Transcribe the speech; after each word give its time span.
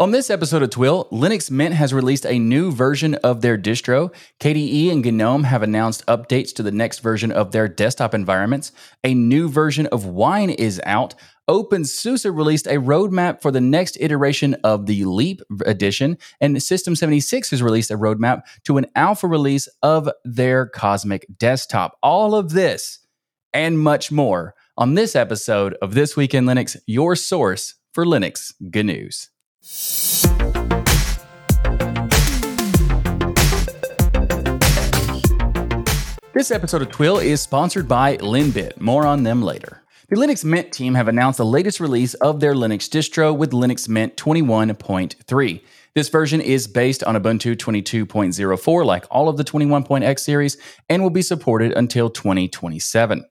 On 0.00 0.12
this 0.12 0.30
episode 0.30 0.62
of 0.62 0.70
Twill, 0.70 1.08
Linux 1.12 1.50
Mint 1.50 1.74
has 1.74 1.92
released 1.92 2.24
a 2.24 2.38
new 2.38 2.72
version 2.72 3.16
of 3.16 3.42
their 3.42 3.58
distro. 3.58 4.10
KDE 4.40 4.90
and 4.90 5.04
GNOME 5.04 5.44
have 5.44 5.62
announced 5.62 6.06
updates 6.06 6.54
to 6.54 6.62
the 6.62 6.72
next 6.72 7.00
version 7.00 7.30
of 7.30 7.52
their 7.52 7.68
desktop 7.68 8.14
environments. 8.14 8.72
A 9.04 9.12
new 9.12 9.50
version 9.50 9.86
of 9.88 10.06
Wine 10.06 10.48
is 10.48 10.80
out. 10.86 11.14
OpenSUSE 11.50 12.34
released 12.34 12.66
a 12.66 12.80
roadmap 12.80 13.42
for 13.42 13.50
the 13.50 13.60
next 13.60 13.98
iteration 14.00 14.54
of 14.64 14.86
the 14.86 15.04
Leap 15.04 15.42
edition, 15.66 16.16
and 16.40 16.62
System 16.62 16.96
76 16.96 17.50
has 17.50 17.62
released 17.62 17.90
a 17.90 17.98
roadmap 17.98 18.40
to 18.64 18.78
an 18.78 18.86
alpha 18.96 19.26
release 19.28 19.68
of 19.82 20.08
their 20.24 20.64
Cosmic 20.64 21.26
desktop. 21.36 21.98
All 22.02 22.34
of 22.34 22.52
this 22.52 23.00
and 23.52 23.78
much 23.78 24.10
more 24.10 24.54
on 24.78 24.94
this 24.94 25.14
episode 25.14 25.76
of 25.82 25.92
This 25.92 26.16
Week 26.16 26.32
in 26.32 26.46
Linux, 26.46 26.74
your 26.86 27.14
source 27.16 27.74
for 27.92 28.06
Linux 28.06 28.54
GNews. 28.62 29.26
This 36.32 36.50
episode 36.50 36.80
of 36.80 36.90
Twill 36.90 37.18
is 37.18 37.42
sponsored 37.42 37.86
by 37.86 38.16
Linbit. 38.16 38.80
More 38.80 39.06
on 39.06 39.24
them 39.24 39.42
later. 39.42 39.82
The 40.08 40.16
Linux 40.16 40.44
Mint 40.44 40.72
team 40.72 40.94
have 40.94 41.06
announced 41.06 41.36
the 41.36 41.44
latest 41.44 41.80
release 41.80 42.14
of 42.14 42.40
their 42.40 42.54
Linux 42.54 42.88
distro 42.88 43.36
with 43.36 43.52
Linux 43.52 43.88
Mint 43.88 44.16
21.3. 44.16 45.62
This 45.94 46.08
version 46.08 46.40
is 46.40 46.66
based 46.66 47.04
on 47.04 47.14
Ubuntu 47.14 47.56
22.04, 47.56 48.84
like 48.86 49.04
all 49.10 49.28
of 49.28 49.36
the 49.36 49.44
21.x 49.44 50.22
series, 50.22 50.56
and 50.88 51.02
will 51.02 51.10
be 51.10 51.20
supported 51.20 51.72
until 51.72 52.08
2027. 52.08 53.26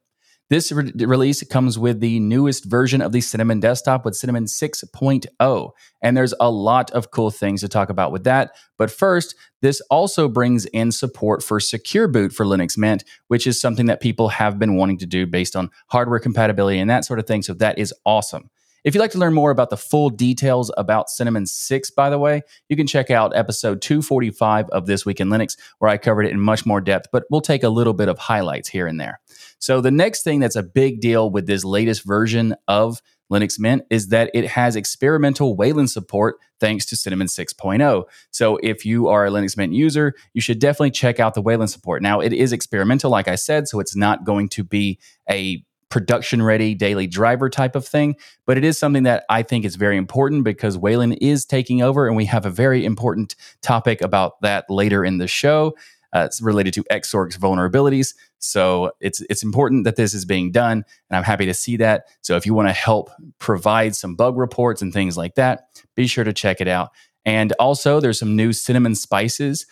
This 0.49 0.71
re- 0.71 0.91
release 0.95 1.43
comes 1.43 1.77
with 1.77 1.99
the 1.99 2.19
newest 2.19 2.65
version 2.65 3.01
of 3.01 3.11
the 3.11 3.21
Cinnamon 3.21 3.59
desktop 3.59 4.03
with 4.03 4.15
Cinnamon 4.15 4.45
6.0. 4.45 5.71
And 6.01 6.17
there's 6.17 6.33
a 6.39 6.49
lot 6.49 6.89
of 6.91 7.11
cool 7.11 7.29
things 7.29 7.61
to 7.61 7.67
talk 7.67 7.89
about 7.89 8.11
with 8.11 8.23
that. 8.23 8.51
But 8.77 8.89
first, 8.89 9.35
this 9.61 9.79
also 9.91 10.27
brings 10.27 10.65
in 10.65 10.91
support 10.91 11.43
for 11.43 11.59
Secure 11.59 12.07
Boot 12.07 12.33
for 12.33 12.45
Linux 12.45 12.77
Mint, 12.77 13.03
which 13.27 13.45
is 13.45 13.61
something 13.61 13.85
that 13.85 14.01
people 14.01 14.29
have 14.29 14.57
been 14.57 14.75
wanting 14.75 14.97
to 14.99 15.05
do 15.05 15.27
based 15.27 15.55
on 15.55 15.69
hardware 15.87 16.19
compatibility 16.19 16.79
and 16.79 16.89
that 16.89 17.05
sort 17.05 17.19
of 17.19 17.27
thing. 17.27 17.43
So 17.43 17.53
that 17.55 17.77
is 17.77 17.93
awesome. 18.05 18.49
If 18.83 18.95
you'd 18.95 19.01
like 19.01 19.11
to 19.11 19.17
learn 19.17 19.33
more 19.33 19.51
about 19.51 19.69
the 19.69 19.77
full 19.77 20.09
details 20.09 20.71
about 20.77 21.09
Cinnamon 21.09 21.45
6, 21.45 21.91
by 21.91 22.09
the 22.09 22.17
way, 22.17 22.41
you 22.69 22.75
can 22.75 22.87
check 22.87 23.11
out 23.11 23.35
episode 23.35 23.81
245 23.81 24.69
of 24.69 24.85
This 24.85 25.05
Week 25.05 25.19
in 25.19 25.29
Linux, 25.29 25.57
where 25.79 25.89
I 25.89 25.97
covered 25.97 26.23
it 26.23 26.31
in 26.31 26.39
much 26.39 26.65
more 26.65 26.79
depth, 26.79 27.07
but 27.11 27.25
we'll 27.29 27.41
take 27.41 27.63
a 27.63 27.69
little 27.69 27.93
bit 27.93 28.07
of 28.07 28.17
highlights 28.17 28.69
here 28.69 28.87
and 28.87 28.99
there. 28.99 29.19
So, 29.59 29.81
the 29.81 29.91
next 29.91 30.23
thing 30.23 30.39
that's 30.39 30.55
a 30.55 30.63
big 30.63 31.01
deal 31.01 31.29
with 31.29 31.45
this 31.45 31.65
latest 31.65 32.05
version 32.05 32.55
of 32.67 33.01
Linux 33.31 33.59
Mint 33.59 33.83
is 33.89 34.07
that 34.07 34.31
it 34.33 34.47
has 34.47 34.75
experimental 34.75 35.55
Wayland 35.55 35.89
support 35.89 36.37
thanks 36.59 36.85
to 36.87 36.95
Cinnamon 36.95 37.27
6.0. 37.27 38.03
So 38.31 38.57
if 38.57 38.85
you 38.85 39.07
are 39.07 39.25
a 39.25 39.29
Linux 39.29 39.55
Mint 39.55 39.73
user, 39.73 40.15
you 40.33 40.41
should 40.41 40.59
definitely 40.59 40.91
check 40.91 41.19
out 41.19 41.35
the 41.35 41.41
Wayland 41.41 41.69
support. 41.69 42.01
Now, 42.01 42.19
it 42.21 42.33
is 42.33 42.51
experimental, 42.51 43.11
like 43.11 43.27
I 43.27 43.35
said, 43.35 43.67
so 43.67 43.79
it's 43.79 43.95
not 43.95 44.23
going 44.23 44.49
to 44.49 44.63
be 44.63 44.99
a 45.29 45.63
production 45.89 46.41
ready 46.41 46.75
daily 46.75 47.07
driver 47.07 47.49
type 47.49 47.75
of 47.75 47.85
thing. 47.85 48.15
But 48.45 48.57
it 48.57 48.63
is 48.63 48.77
something 48.77 49.03
that 49.03 49.25
I 49.29 49.43
think 49.43 49.65
is 49.65 49.75
very 49.75 49.97
important 49.97 50.43
because 50.43 50.77
Wayland 50.77 51.17
is 51.21 51.45
taking 51.45 51.81
over, 51.81 52.07
and 52.07 52.15
we 52.15 52.25
have 52.25 52.45
a 52.45 52.49
very 52.49 52.85
important 52.85 53.35
topic 53.61 54.01
about 54.01 54.41
that 54.41 54.69
later 54.69 55.03
in 55.03 55.17
the 55.17 55.27
show. 55.27 55.75
Uh, 56.15 56.23
it's 56.25 56.41
related 56.41 56.73
to 56.73 56.83
Xorg's 56.85 57.37
vulnerabilities. 57.37 58.15
So 58.39 58.91
it's 58.99 59.21
it's 59.29 59.43
important 59.43 59.83
that 59.83 59.95
this 59.95 60.13
is 60.13 60.25
being 60.25 60.51
done, 60.51 60.83
and 61.09 61.17
I'm 61.17 61.23
happy 61.23 61.45
to 61.45 61.53
see 61.53 61.77
that. 61.77 62.07
So 62.21 62.35
if 62.35 62.45
you 62.45 62.53
want 62.53 62.69
to 62.69 62.73
help 62.73 63.09
provide 63.37 63.95
some 63.95 64.15
bug 64.15 64.37
reports 64.37 64.81
and 64.81 64.93
things 64.93 65.17
like 65.17 65.35
that, 65.35 65.67
be 65.95 66.07
sure 66.07 66.23
to 66.23 66.33
check 66.33 66.61
it 66.61 66.67
out. 66.67 66.91
And 67.25 67.51
also, 67.59 67.99
there's 67.99 68.17
some 68.17 68.35
new 68.35 68.53
cinnamon 68.53 68.95
spices 68.95 69.67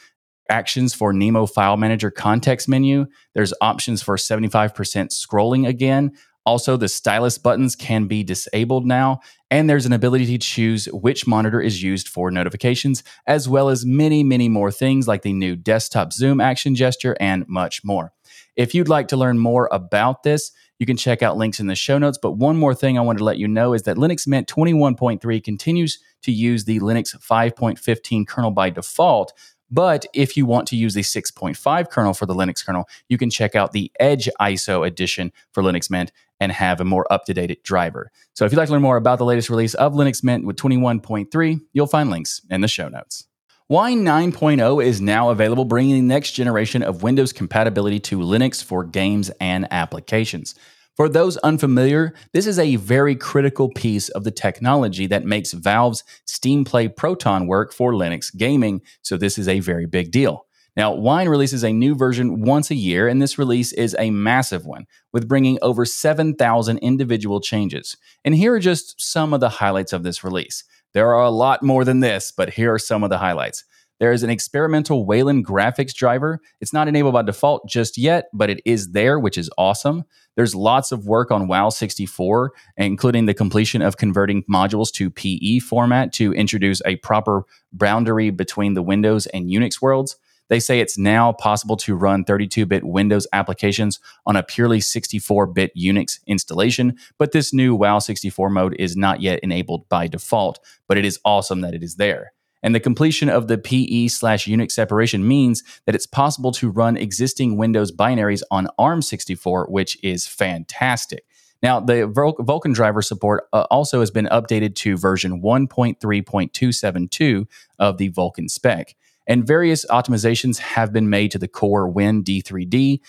actions 0.49 0.93
for 0.93 1.13
Nemo 1.13 1.45
File 1.45 1.77
Manager 1.77 2.11
context 2.11 2.67
menu. 2.67 3.05
There's 3.33 3.53
options 3.61 4.01
for 4.01 4.15
75% 4.15 4.73
scrolling 5.09 5.67
again. 5.67 6.11
Also, 6.45 6.77
the 6.77 6.87
stylus 6.87 7.37
buttons 7.37 7.75
can 7.75 8.07
be 8.07 8.23
disabled 8.23 8.85
now, 8.85 9.19
and 9.51 9.69
there's 9.69 9.85
an 9.85 9.91
ability 9.91 10.25
to 10.27 10.37
choose 10.37 10.85
which 10.93 11.27
monitor 11.27 11.59
is 11.59 11.83
used 11.83 12.07
for 12.07 12.31
notifications, 12.31 13.03
as 13.25 13.49
well 13.49 13.67
as 13.67 13.85
many, 13.85 14.23
many 14.23 14.47
more 14.47 14.71
things 14.71 15.09
like 15.09 15.23
the 15.23 15.33
new 15.33 15.57
desktop 15.57 16.13
zoom 16.13 16.39
action 16.39 16.73
gesture 16.73 17.17
and 17.19 17.45
much 17.49 17.83
more. 17.83 18.13
If 18.55 18.73
you'd 18.73 18.87
like 18.87 19.09
to 19.09 19.17
learn 19.17 19.39
more 19.39 19.67
about 19.73 20.23
this, 20.23 20.51
you 20.79 20.85
can 20.85 20.95
check 20.97 21.21
out 21.21 21.37
links 21.37 21.59
in 21.59 21.67
the 21.67 21.75
show 21.75 21.97
notes. 21.97 22.17
But 22.21 22.37
one 22.37 22.57
more 22.57 22.73
thing 22.73 22.97
I 22.97 23.01
wanted 23.01 23.19
to 23.19 23.25
let 23.25 23.37
you 23.37 23.47
know 23.47 23.73
is 23.73 23.83
that 23.83 23.97
Linux 23.97 24.27
Mint 24.27 24.47
21.3 24.47 25.43
continues 25.43 25.99
to 26.23 26.31
use 26.31 26.65
the 26.65 26.79
Linux 26.79 27.15
5.15 27.15 28.27
kernel 28.27 28.51
by 28.51 28.69
default, 28.69 29.33
but 29.69 30.05
if 30.13 30.37
you 30.37 30.45
want 30.45 30.67
to 30.67 30.75
use 30.75 30.93
the 30.93 31.01
6.5 31.01 31.89
kernel 31.89 32.13
for 32.13 32.25
the 32.25 32.33
Linux 32.33 32.65
kernel, 32.65 32.87
you 33.09 33.17
can 33.17 33.29
check 33.29 33.55
out 33.55 33.71
the 33.71 33.91
Edge 33.99 34.29
ISO 34.39 34.85
edition 34.85 35.31
for 35.51 35.63
Linux 35.63 35.89
Mint 35.89 36.11
and 36.39 36.51
have 36.51 36.79
a 36.79 36.85
more 36.85 37.11
up 37.11 37.25
to 37.25 37.33
date 37.33 37.63
driver. 37.63 38.11
So 38.33 38.45
if 38.45 38.51
you'd 38.51 38.57
like 38.57 38.67
to 38.67 38.73
learn 38.73 38.81
more 38.81 38.97
about 38.97 39.17
the 39.17 39.25
latest 39.25 39.49
release 39.49 39.73
of 39.73 39.93
Linux 39.93 40.23
Mint 40.23 40.45
with 40.45 40.55
21.3, 40.55 41.61
you'll 41.73 41.87
find 41.87 42.09
links 42.09 42.41
in 42.49 42.61
the 42.61 42.67
show 42.67 42.87
notes. 42.87 43.27
Wine 43.69 44.05
9.0 44.05 44.85
is 44.85 45.01
now 45.01 45.29
available, 45.29 45.65
bringing 45.65 45.95
the 45.95 46.01
next 46.01 46.31
generation 46.31 46.81
of 46.81 47.03
Windows 47.03 47.33
compatibility 47.33 47.99
to 47.99 48.17
Linux 48.19 48.63
for 48.63 48.85
games 48.85 49.29
and 49.41 49.67
applications. 49.71 50.55
For 50.97 51.07
those 51.07 51.37
unfamiliar, 51.37 52.15
this 52.33 52.47
is 52.47 52.57
a 52.57 52.75
very 52.77 53.15
critical 53.15 53.69
piece 53.69 54.09
of 54.09 54.23
the 54.23 54.31
technology 54.31 55.05
that 55.05 55.25
makes 55.25 55.53
Valve's 55.53 56.03
Steam 56.25 56.65
Play 56.65 56.87
Proton 56.87 57.45
work 57.45 57.71
for 57.71 57.93
Linux 57.93 58.35
gaming, 58.35 58.81
so 59.03 59.15
this 59.15 59.37
is 59.37 59.47
a 59.47 59.59
very 59.59 59.85
big 59.85 60.09
deal. 60.09 60.47
Now, 60.75 60.95
Wine 60.95 61.29
releases 61.29 61.63
a 61.63 61.71
new 61.71 61.93
version 61.93 62.41
once 62.41 62.71
a 62.71 62.75
year, 62.75 63.07
and 63.07 63.21
this 63.21 63.37
release 63.37 63.73
is 63.73 63.95
a 63.99 64.09
massive 64.09 64.65
one, 64.65 64.87
with 65.13 65.27
bringing 65.27 65.59
over 65.61 65.85
7,000 65.85 66.79
individual 66.79 67.41
changes. 67.41 67.95
And 68.25 68.33
here 68.33 68.55
are 68.55 68.59
just 68.59 68.99
some 68.99 69.35
of 69.35 69.39
the 69.39 69.49
highlights 69.49 69.93
of 69.93 70.01
this 70.01 70.23
release. 70.23 70.63
There 70.95 71.13
are 71.13 71.23
a 71.25 71.29
lot 71.29 71.61
more 71.61 71.85
than 71.85 71.99
this, 71.99 72.33
but 72.35 72.53
here 72.53 72.73
are 72.73 72.79
some 72.79 73.03
of 73.03 73.11
the 73.11 73.19
highlights. 73.19 73.65
There 73.99 74.11
is 74.11 74.21
an 74.21 74.29
experimental 74.29 75.05
Wayland 75.05 75.45
graphics 75.45 75.93
driver. 75.93 76.39
It's 76.61 76.73
not 76.73 76.87
enabled 76.87 77.13
by 77.13 77.23
default 77.23 77.67
just 77.67 77.97
yet, 77.97 78.27
but 78.31 78.49
it 78.49 78.61
is 78.63 78.91
there, 78.91 79.19
which 79.19 79.37
is 79.37 79.49
awesome. 79.57 80.03
There's 80.35 80.53
lots 80.53 80.91
of 80.91 81.07
work 81.07 81.31
on 81.31 81.47
WoW 81.47 81.69
64, 81.69 82.51
including 82.77 83.25
the 83.25 83.33
completion 83.33 83.81
of 83.81 83.97
converting 83.97 84.43
modules 84.43 84.91
to 84.93 85.09
PE 85.09 85.59
format 85.59 86.13
to 86.13 86.31
introduce 86.33 86.81
a 86.85 86.97
proper 86.97 87.43
boundary 87.73 88.29
between 88.29 88.75
the 88.75 88.83
Windows 88.83 89.25
and 89.27 89.49
Unix 89.49 89.81
worlds. 89.81 90.15
They 90.49 90.59
say 90.59 90.79
it's 90.79 90.97
now 90.97 91.33
possible 91.33 91.75
to 91.77 91.95
run 91.95 92.23
32 92.23 92.65
bit 92.65 92.83
Windows 92.83 93.27
applications 93.33 93.99
on 94.25 94.35
a 94.35 94.43
purely 94.43 94.79
64 94.79 95.47
bit 95.47 95.71
Unix 95.75 96.19
installation, 96.27 96.97
but 97.17 97.31
this 97.31 97.51
new 97.51 97.75
WoW 97.75 97.99
64 97.99 98.49
mode 98.49 98.75
is 98.79 98.95
not 98.95 99.21
yet 99.21 99.39
enabled 99.39 99.89
by 99.89 100.07
default, 100.07 100.59
but 100.87 100.97
it 100.97 101.03
is 101.03 101.19
awesome 101.25 101.61
that 101.61 101.73
it 101.73 101.83
is 101.83 101.95
there. 101.95 102.31
And 102.67 102.75
the 102.75 102.81
completion 102.81 103.29
of 103.29 103.47
the 103.47 103.57
PE 103.57 104.09
slash 104.09 104.45
Unix 104.45 104.73
separation 104.73 105.25
means 105.25 105.63
that 105.85 105.95
it's 105.95 106.05
possible 106.05 106.51
to 106.51 106.69
run 106.69 106.97
existing 106.97 107.55
Windows 107.55 107.93
binaries 107.93 108.41
on 108.51 108.67
ARM64, 108.77 109.69
which 109.69 109.97
is 110.03 110.27
fantastic. 110.27 111.23
Now, 111.63 111.79
the 111.79 112.09
Vulkan 112.09 112.73
driver 112.73 113.01
support 113.01 113.45
uh, 113.53 113.67
also 113.71 114.01
has 114.01 114.11
been 114.11 114.25
updated 114.25 114.75
to 114.75 114.97
version 114.97 115.41
1.3.272 115.41 117.47
of 117.79 117.97
the 117.99 118.11
Vulkan 118.11 118.49
spec. 118.49 118.97
And 119.25 119.47
various 119.47 119.85
optimizations 119.85 120.57
have 120.57 120.91
been 120.91 121.09
made 121.09 121.31
to 121.31 121.39
the 121.39 121.47
core 121.47 121.87
Win 121.87 122.21
D3D 122.21 122.99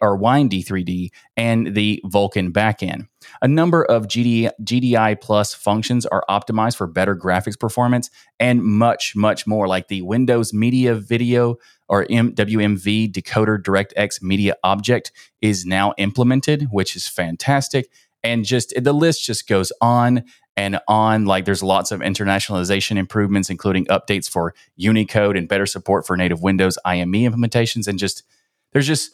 or 0.00 0.16
Wine 0.16 0.48
D3D 0.48 1.10
and 1.36 1.74
the 1.74 2.02
Vulkan 2.06 2.50
backend. 2.50 3.08
A 3.42 3.48
number 3.48 3.84
of 3.84 4.06
GD, 4.06 4.50
GDI 4.62 5.20
plus 5.20 5.52
functions 5.52 6.06
are 6.06 6.24
optimized 6.30 6.76
for 6.76 6.86
better 6.86 7.14
graphics 7.14 7.58
performance 7.58 8.10
and 8.40 8.62
much, 8.62 9.14
much 9.14 9.46
more, 9.46 9.68
like 9.68 9.88
the 9.88 10.02
Windows 10.02 10.52
Media 10.52 10.94
Video 10.94 11.56
or 11.88 12.06
M- 12.10 12.34
WMV 12.34 13.12
Decoder 13.12 13.62
DirectX 13.62 14.22
Media 14.22 14.56
Object 14.64 15.12
is 15.40 15.66
now 15.66 15.92
implemented, 15.98 16.68
which 16.70 16.96
is 16.96 17.06
fantastic. 17.06 17.90
And 18.22 18.44
just 18.44 18.72
the 18.76 18.92
list 18.92 19.24
just 19.24 19.46
goes 19.46 19.72
on 19.80 20.24
and 20.56 20.80
on. 20.88 21.26
Like 21.26 21.44
there's 21.44 21.62
lots 21.62 21.92
of 21.92 22.00
internationalization 22.00 22.96
improvements, 22.96 23.50
including 23.50 23.86
updates 23.86 24.28
for 24.28 24.54
Unicode 24.76 25.36
and 25.36 25.48
better 25.48 25.66
support 25.66 26.06
for 26.06 26.16
native 26.16 26.42
Windows 26.42 26.78
IME 26.84 27.12
implementations. 27.12 27.86
And 27.86 27.98
just 27.98 28.24
there's 28.72 28.86
just 28.86 29.12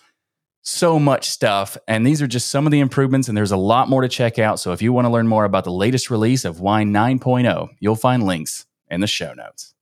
so 0.63 0.99
much 0.99 1.29
stuff. 1.29 1.77
And 1.87 2.07
these 2.07 2.23
are 2.23 2.27
just 2.27 2.49
some 2.49 2.67
of 2.67 2.73
the 2.73 2.81
improvements, 2.81 3.29
and 3.29 3.37
there's 3.37 3.53
a 3.53 3.57
lot 3.57 3.89
more 3.89 4.03
to 4.03 4.09
check 4.09 4.39
out. 4.39 4.59
So 4.59 4.73
if 4.73 4.81
you 4.81 4.93
want 4.93 5.05
to 5.05 5.11
learn 5.11 5.29
more 5.29 5.45
about 5.45 5.65
the 5.65 5.73
latest 5.73 6.11
release 6.11 6.45
of 6.45 6.61
Wine 6.61 6.93
9.0, 6.93 7.69
you'll 7.81 7.97
find 7.97 8.23
links 8.23 8.67
in 8.89 9.01
the 9.01 9.07
show 9.07 9.35
notes. 9.35 9.75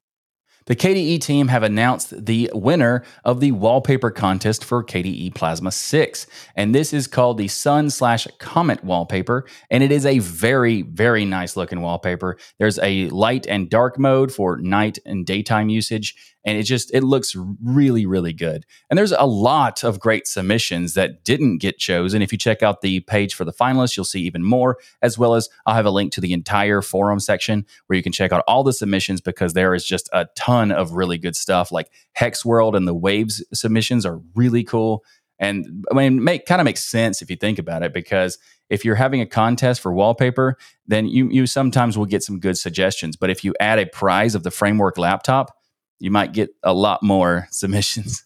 The 0.67 0.77
KDE 0.77 1.21
team 1.21 1.49
have 1.49 1.65
announced 1.65 2.27
the 2.27 2.49
winner 2.55 3.03
of 3.25 3.41
the 3.41 3.51
wallpaper 3.51 4.11
contest 4.13 4.65
for 4.65 4.85
KDE 4.85 5.35
Plasma 5.35 5.73
6. 5.73 6.27
And 6.55 6.73
this 6.73 6.93
is 6.93 7.09
called 7.09 7.39
the 7.39 7.49
Sun 7.49 7.91
slash 7.91 8.29
Comet 8.39 8.85
wallpaper. 8.85 9.47
And 9.69 9.83
it 9.83 9.91
is 9.91 10.07
a 10.07 10.21
very, 10.21 10.83
very 10.83 11.25
nice 11.25 11.57
looking 11.57 11.81
wallpaper. 11.81 12.37
There's 12.59 12.79
a 12.79 13.09
light 13.09 13.49
and 13.49 13.69
dark 13.69 13.99
mode 13.99 14.31
for 14.31 14.59
night 14.59 15.01
and 15.05 15.27
daytime 15.27 15.71
usage 15.71 16.15
and 16.45 16.57
it 16.57 16.63
just 16.63 16.93
it 16.95 17.03
looks 17.03 17.37
really 17.63 18.07
really 18.07 18.33
good. 18.33 18.65
And 18.89 18.99
there's 18.99 19.13
a 19.13 19.27
lot 19.27 19.85
of 19.85 20.01
great 20.01 20.27
submissions 20.27 20.95
that 20.95 21.25
didn't 21.25 21.59
get 21.59 21.79
chosen. 21.79 22.23
If 22.23 22.33
you 22.33 22.39
check 22.39 22.63
out 22.63 22.81
the 22.81 23.01
page 23.01 23.35
for 23.35 23.45
the 23.45 23.53
finalists 23.53 23.97
you'll 23.97 24.05
see 24.05 24.23
even 24.23 24.43
more 24.43 24.79
as 25.03 25.19
well 25.19 25.35
as 25.35 25.49
i'll 25.67 25.75
have 25.75 25.87
a 25.87 25.91
link 25.91 26.13
to 26.13 26.21
the 26.21 26.33
entire 26.33 26.83
forum 26.83 27.21
section 27.21 27.67
where 27.87 27.97
you 27.97 28.03
can 28.03 28.13
check 28.13 28.33
out 28.33 28.45
all 28.47 28.63
the 28.63 28.73
submissions 28.73 29.21
because 29.21 29.53
there 29.53 29.75
is 29.75 29.85
just 29.85 30.09
a 30.13 30.27
ton 30.37 30.73
of 30.73 30.93
really 30.93 31.19
good 31.19 31.37
stuff. 31.37 31.73
Like 31.73 31.91
hex 32.13 32.45
world 32.45 32.75
and 32.75 32.87
the 32.87 32.95
waves 32.95 33.45
submissions 33.53 34.07
are 34.07 34.21
really 34.35 34.65
cool. 34.65 35.05
And 35.39 35.85
i 35.91 35.95
mean 35.95 36.23
make 36.23 36.47
kind 36.47 36.61
of 36.61 36.65
makes 36.65 36.85
sense 36.85 37.23
if 37.23 37.31
you 37.31 37.37
think 37.37 37.59
about 37.59 37.83
it 37.83 37.93
because 37.93 38.39
if 38.69 38.85
you're 38.85 38.95
having 38.95 39.21
a 39.21 39.27
contest 39.27 39.81
for 39.81 39.93
wallpaper 39.93 40.57
then 40.87 41.07
you 41.07 41.29
you 41.31 41.47
sometimes 41.47 41.97
will 41.97 42.07
get 42.07 42.23
some 42.23 42.41
good 42.41 42.59
suggestions. 42.59 43.17
But 43.17 43.31
if 43.31 43.45
you 43.45 43.55
add 43.61 43.79
a 43.79 43.87
prize 43.87 44.35
of 44.35 44.43
the 44.43 44.51
framework 44.51 44.99
laptop 44.99 45.57
you 46.01 46.11
might 46.11 46.33
get 46.33 46.51
a 46.63 46.73
lot 46.73 47.03
more 47.03 47.47
submissions. 47.53 48.25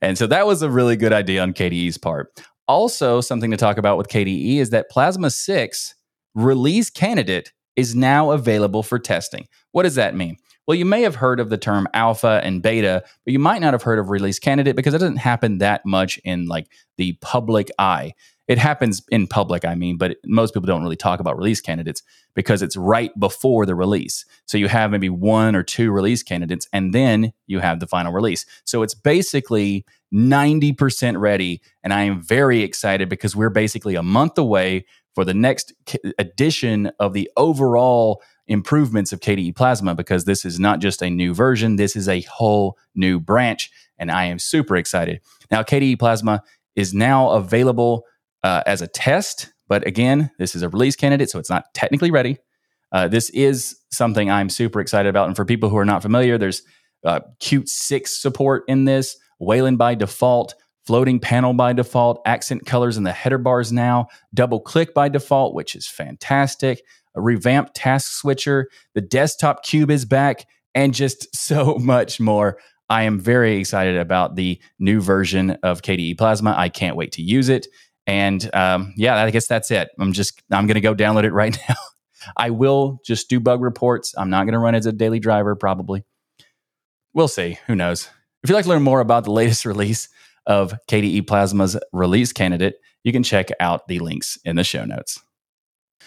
And 0.00 0.16
so 0.16 0.28
that 0.28 0.46
was 0.46 0.62
a 0.62 0.70
really 0.70 0.96
good 0.96 1.12
idea 1.12 1.42
on 1.42 1.52
KDE's 1.52 1.98
part. 1.98 2.28
Also, 2.68 3.20
something 3.20 3.50
to 3.50 3.56
talk 3.56 3.78
about 3.78 3.98
with 3.98 4.08
KDE 4.08 4.58
is 4.58 4.70
that 4.70 4.90
Plasma 4.90 5.30
6 5.30 5.94
release 6.34 6.90
candidate 6.90 7.52
is 7.74 7.96
now 7.96 8.30
available 8.30 8.82
for 8.82 8.98
testing. 8.98 9.48
What 9.72 9.84
does 9.84 9.96
that 9.96 10.14
mean? 10.14 10.36
Well, 10.66 10.76
you 10.76 10.84
may 10.84 11.02
have 11.02 11.14
heard 11.14 11.40
of 11.40 11.48
the 11.48 11.56
term 11.56 11.88
alpha 11.94 12.42
and 12.44 12.60
beta, 12.60 13.02
but 13.24 13.32
you 13.32 13.38
might 13.38 13.62
not 13.62 13.72
have 13.72 13.82
heard 13.82 13.98
of 13.98 14.10
release 14.10 14.38
candidate 14.38 14.76
because 14.76 14.92
it 14.92 14.98
doesn't 14.98 15.16
happen 15.16 15.58
that 15.58 15.86
much 15.86 16.18
in 16.24 16.46
like 16.46 16.70
the 16.98 17.16
public 17.22 17.70
eye 17.78 18.12
it 18.48 18.56
happens 18.56 19.02
in 19.10 19.26
public, 19.26 19.66
I 19.66 19.74
mean, 19.74 19.98
but 19.98 20.16
most 20.24 20.54
people 20.54 20.66
don't 20.66 20.82
really 20.82 20.96
talk 20.96 21.20
about 21.20 21.36
release 21.36 21.60
candidates 21.60 22.02
because 22.34 22.62
it's 22.62 22.76
right 22.76 23.12
before 23.20 23.66
the 23.66 23.74
release. 23.74 24.24
So 24.46 24.56
you 24.56 24.68
have 24.68 24.90
maybe 24.90 25.10
one 25.10 25.54
or 25.54 25.62
two 25.62 25.92
release 25.92 26.22
candidates, 26.22 26.66
and 26.72 26.94
then 26.94 27.34
you 27.46 27.60
have 27.60 27.78
the 27.78 27.86
final 27.86 28.10
release. 28.10 28.46
So 28.64 28.82
it's 28.82 28.94
basically 28.94 29.84
90% 30.14 31.20
ready. 31.20 31.60
And 31.84 31.92
I 31.92 32.02
am 32.04 32.22
very 32.22 32.62
excited 32.62 33.10
because 33.10 33.36
we're 33.36 33.50
basically 33.50 33.96
a 33.96 34.02
month 34.02 34.38
away 34.38 34.86
for 35.14 35.24
the 35.26 35.34
next 35.34 35.74
edition 36.18 36.90
of 36.98 37.12
the 37.12 37.30
overall 37.36 38.22
improvements 38.46 39.12
of 39.12 39.20
KDE 39.20 39.54
Plasma 39.56 39.94
because 39.94 40.24
this 40.24 40.46
is 40.46 40.58
not 40.58 40.80
just 40.80 41.02
a 41.02 41.10
new 41.10 41.34
version, 41.34 41.76
this 41.76 41.96
is 41.96 42.08
a 42.08 42.22
whole 42.22 42.78
new 42.94 43.20
branch. 43.20 43.70
And 43.98 44.10
I 44.10 44.24
am 44.24 44.38
super 44.38 44.76
excited. 44.76 45.20
Now, 45.50 45.62
KDE 45.62 45.98
Plasma 45.98 46.42
is 46.76 46.94
now 46.94 47.30
available 47.30 48.04
uh, 48.42 48.62
as 48.66 48.82
a 48.82 48.88
test. 48.88 49.52
But 49.68 49.86
again, 49.86 50.30
this 50.38 50.54
is 50.54 50.62
a 50.62 50.68
release 50.68 50.96
candidate, 50.96 51.30
so 51.30 51.38
it's 51.38 51.50
not 51.50 51.72
technically 51.74 52.10
ready. 52.10 52.38
Uh, 52.92 53.08
this 53.08 53.30
is 53.30 53.76
something 53.90 54.30
I'm 54.30 54.48
super 54.48 54.80
excited 54.80 55.08
about. 55.08 55.26
And 55.26 55.36
for 55.36 55.44
people 55.44 55.68
who 55.68 55.76
are 55.76 55.84
not 55.84 56.02
familiar, 56.02 56.38
there's 56.38 56.62
uh, 57.04 57.20
Qt 57.40 57.68
6 57.68 58.22
support 58.22 58.64
in 58.66 58.84
this, 58.84 59.16
Wayland 59.38 59.78
by 59.78 59.94
default, 59.94 60.54
floating 60.86 61.20
panel 61.20 61.52
by 61.52 61.72
default, 61.72 62.20
accent 62.24 62.64
colors 62.64 62.96
in 62.96 63.02
the 63.02 63.12
header 63.12 63.38
bars 63.38 63.72
now, 63.72 64.08
double 64.32 64.60
click 64.60 64.94
by 64.94 65.08
default, 65.08 65.54
which 65.54 65.74
is 65.74 65.86
fantastic, 65.86 66.82
a 67.14 67.20
revamped 67.20 67.74
task 67.74 68.18
switcher, 68.18 68.68
the 68.94 69.00
desktop 69.00 69.64
cube 69.64 69.90
is 69.90 70.04
back, 70.04 70.46
and 70.74 70.94
just 70.94 71.28
so 71.36 71.74
much 71.76 72.20
more. 72.20 72.58
I 72.90 73.02
am 73.02 73.20
very 73.20 73.58
excited 73.58 73.98
about 73.98 74.36
the 74.36 74.58
new 74.78 75.02
version 75.02 75.50
of 75.62 75.82
KDE 75.82 76.16
Plasma. 76.16 76.54
I 76.56 76.70
can't 76.70 76.96
wait 76.96 77.12
to 77.12 77.22
use 77.22 77.50
it. 77.50 77.66
And 78.08 78.52
um, 78.54 78.94
yeah, 78.96 79.22
I 79.22 79.30
guess 79.30 79.46
that's 79.46 79.70
it. 79.70 79.90
I'm 80.00 80.14
just 80.14 80.42
I'm 80.50 80.66
going 80.66 80.76
to 80.76 80.80
go 80.80 80.94
download 80.94 81.24
it 81.24 81.32
right 81.32 81.56
now. 81.68 81.74
I 82.36 82.50
will 82.50 83.00
just 83.04 83.28
do 83.28 83.38
bug 83.38 83.60
reports. 83.60 84.14
I'm 84.16 84.30
not 84.30 84.44
going 84.44 84.54
to 84.54 84.58
run 84.58 84.74
as 84.74 84.86
a 84.86 84.92
daily 84.92 85.20
driver 85.20 85.54
probably. 85.54 86.04
We'll 87.12 87.28
see. 87.28 87.58
Who 87.66 87.76
knows? 87.76 88.08
If 88.42 88.48
you'd 88.48 88.56
like 88.56 88.64
to 88.64 88.70
learn 88.70 88.82
more 88.82 89.00
about 89.00 89.24
the 89.24 89.30
latest 89.30 89.64
release 89.66 90.08
of 90.46 90.74
KDE 90.90 91.26
Plasma's 91.26 91.78
release 91.92 92.32
candidate, 92.32 92.76
you 93.04 93.12
can 93.12 93.22
check 93.22 93.50
out 93.60 93.86
the 93.88 93.98
links 93.98 94.38
in 94.44 94.56
the 94.56 94.64
show 94.64 94.86
notes. 94.86 95.20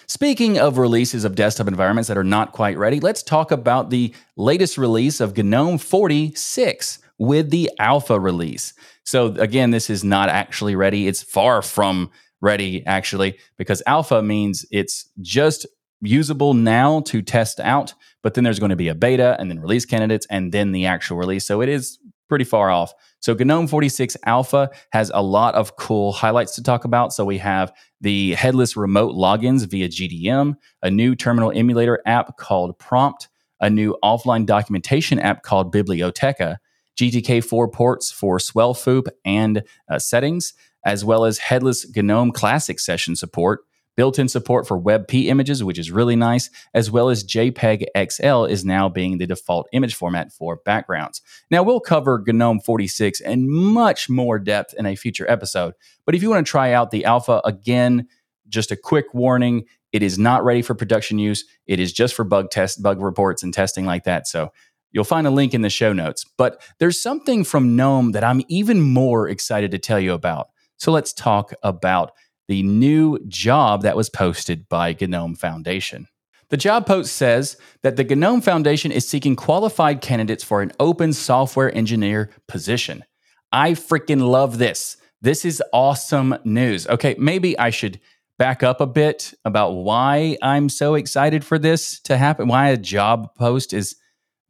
Speaking 0.07 0.57
of 0.57 0.79
releases 0.79 1.23
of 1.23 1.35
desktop 1.35 1.67
environments 1.67 2.07
that 2.07 2.17
are 2.17 2.23
not 2.23 2.51
quite 2.51 2.77
ready, 2.77 2.99
let's 2.99 3.21
talk 3.21 3.51
about 3.51 3.91
the 3.91 4.13
latest 4.35 4.77
release 4.77 5.21
of 5.21 5.37
GNOME 5.37 5.77
46 5.77 6.99
with 7.21 7.51
the 7.51 7.69
alpha 7.77 8.19
release. 8.19 8.73
So 9.03 9.27
again, 9.35 9.69
this 9.69 9.91
is 9.91 10.03
not 10.03 10.29
actually 10.29 10.75
ready. 10.75 11.07
It's 11.07 11.21
far 11.21 11.61
from 11.61 12.09
ready 12.41 12.83
actually 12.87 13.37
because 13.59 13.83
alpha 13.85 14.23
means 14.23 14.65
it's 14.71 15.07
just 15.21 15.67
usable 16.01 16.55
now 16.55 17.01
to 17.01 17.21
test 17.21 17.59
out, 17.59 17.93
but 18.23 18.33
then 18.33 18.43
there's 18.43 18.57
going 18.57 18.71
to 18.71 18.75
be 18.75 18.87
a 18.87 18.95
beta 18.95 19.37
and 19.39 19.51
then 19.51 19.59
release 19.59 19.85
candidates 19.85 20.25
and 20.31 20.51
then 20.51 20.71
the 20.71 20.87
actual 20.87 21.15
release. 21.15 21.45
So 21.45 21.61
it 21.61 21.69
is 21.69 21.99
pretty 22.27 22.43
far 22.43 22.71
off. 22.71 22.91
So 23.19 23.35
GNOME 23.35 23.67
46 23.67 24.17
Alpha 24.25 24.71
has 24.91 25.11
a 25.13 25.21
lot 25.21 25.53
of 25.53 25.75
cool 25.75 26.13
highlights 26.13 26.55
to 26.55 26.63
talk 26.63 26.85
about. 26.85 27.13
So 27.13 27.23
we 27.23 27.37
have 27.37 27.71
the 27.99 28.33
headless 28.33 28.75
remote 28.75 29.13
logins 29.13 29.69
via 29.69 29.89
GDM, 29.89 30.55
a 30.81 30.89
new 30.89 31.13
terminal 31.13 31.51
emulator 31.53 32.01
app 32.07 32.37
called 32.37 32.79
Prompt, 32.79 33.29
a 33.59 33.69
new 33.69 33.95
offline 34.03 34.47
documentation 34.47 35.19
app 35.19 35.43
called 35.43 35.71
Biblioteca, 35.71 36.57
GTK4 36.97 37.71
ports 37.71 38.11
for 38.11 38.39
Swell 38.39 38.73
Foop 38.73 39.07
and 39.25 39.63
uh, 39.89 39.99
settings, 39.99 40.53
as 40.85 41.05
well 41.05 41.25
as 41.25 41.39
headless 41.39 41.85
GNOME 41.95 42.31
Classic 42.31 42.79
session 42.79 43.15
support, 43.15 43.61
built 43.95 44.17
in 44.17 44.27
support 44.27 44.67
for 44.67 44.79
WebP 44.81 45.25
images, 45.25 45.63
which 45.63 45.77
is 45.77 45.91
really 45.91 46.15
nice, 46.15 46.49
as 46.73 46.89
well 46.89 47.09
as 47.09 47.23
JPEG 47.23 47.85
XL 48.09 48.45
is 48.45 48.63
now 48.63 48.89
being 48.89 49.17
the 49.17 49.27
default 49.27 49.67
image 49.73 49.95
format 49.95 50.31
for 50.31 50.57
backgrounds. 50.65 51.21
Now, 51.49 51.63
we'll 51.63 51.81
cover 51.81 52.23
GNOME 52.25 52.61
46 52.61 53.19
in 53.21 53.49
much 53.51 54.09
more 54.09 54.39
depth 54.39 54.73
in 54.77 54.85
a 54.85 54.95
future 54.95 55.29
episode, 55.29 55.73
but 56.05 56.15
if 56.15 56.21
you 56.21 56.29
want 56.29 56.45
to 56.45 56.49
try 56.49 56.71
out 56.73 56.91
the 56.91 57.05
alpha 57.05 57.41
again, 57.45 58.07
just 58.47 58.71
a 58.71 58.75
quick 58.75 59.13
warning 59.13 59.65
it 59.91 60.03
is 60.03 60.17
not 60.17 60.43
ready 60.45 60.61
for 60.61 60.73
production 60.73 61.19
use. 61.19 61.43
It 61.67 61.79
is 61.79 61.91
just 61.91 62.13
for 62.13 62.23
bug 62.23 62.49
test, 62.49 62.81
bug 62.81 63.01
reports, 63.01 63.43
and 63.43 63.53
testing 63.53 63.85
like 63.85 64.05
that. 64.05 64.27
So 64.27 64.51
You'll 64.91 65.03
find 65.03 65.25
a 65.25 65.31
link 65.31 65.53
in 65.53 65.61
the 65.61 65.69
show 65.69 65.93
notes. 65.93 66.25
But 66.37 66.61
there's 66.79 67.01
something 67.01 67.43
from 67.43 67.75
GNOME 67.75 68.11
that 68.11 68.23
I'm 68.23 68.41
even 68.47 68.81
more 68.81 69.29
excited 69.29 69.71
to 69.71 69.79
tell 69.79 69.99
you 69.99 70.13
about. 70.13 70.49
So 70.77 70.91
let's 70.91 71.13
talk 71.13 71.53
about 71.63 72.11
the 72.47 72.63
new 72.63 73.19
job 73.27 73.83
that 73.83 73.95
was 73.95 74.09
posted 74.09 74.67
by 74.67 74.95
GNOME 74.99 75.35
Foundation. 75.35 76.07
The 76.49 76.57
job 76.57 76.85
post 76.85 77.15
says 77.15 77.55
that 77.81 77.95
the 77.95 78.03
GNOME 78.03 78.41
Foundation 78.41 78.91
is 78.91 79.07
seeking 79.07 79.37
qualified 79.37 80.01
candidates 80.01 80.43
for 80.43 80.61
an 80.61 80.73
open 80.79 81.13
software 81.13 81.73
engineer 81.73 82.29
position. 82.49 83.05
I 83.53 83.71
freaking 83.71 84.21
love 84.21 84.57
this. 84.57 84.97
This 85.21 85.45
is 85.45 85.63
awesome 85.71 86.35
news. 86.43 86.87
Okay, 86.87 87.15
maybe 87.17 87.57
I 87.57 87.69
should 87.69 88.01
back 88.37 88.63
up 88.63 88.81
a 88.81 88.87
bit 88.87 89.33
about 89.45 89.73
why 89.73 90.35
I'm 90.41 90.67
so 90.67 90.95
excited 90.95 91.45
for 91.45 91.59
this 91.59 91.99
to 92.01 92.17
happen, 92.17 92.47
why 92.47 92.69
a 92.69 92.77
job 92.77 93.35
post 93.35 93.71
is 93.71 93.95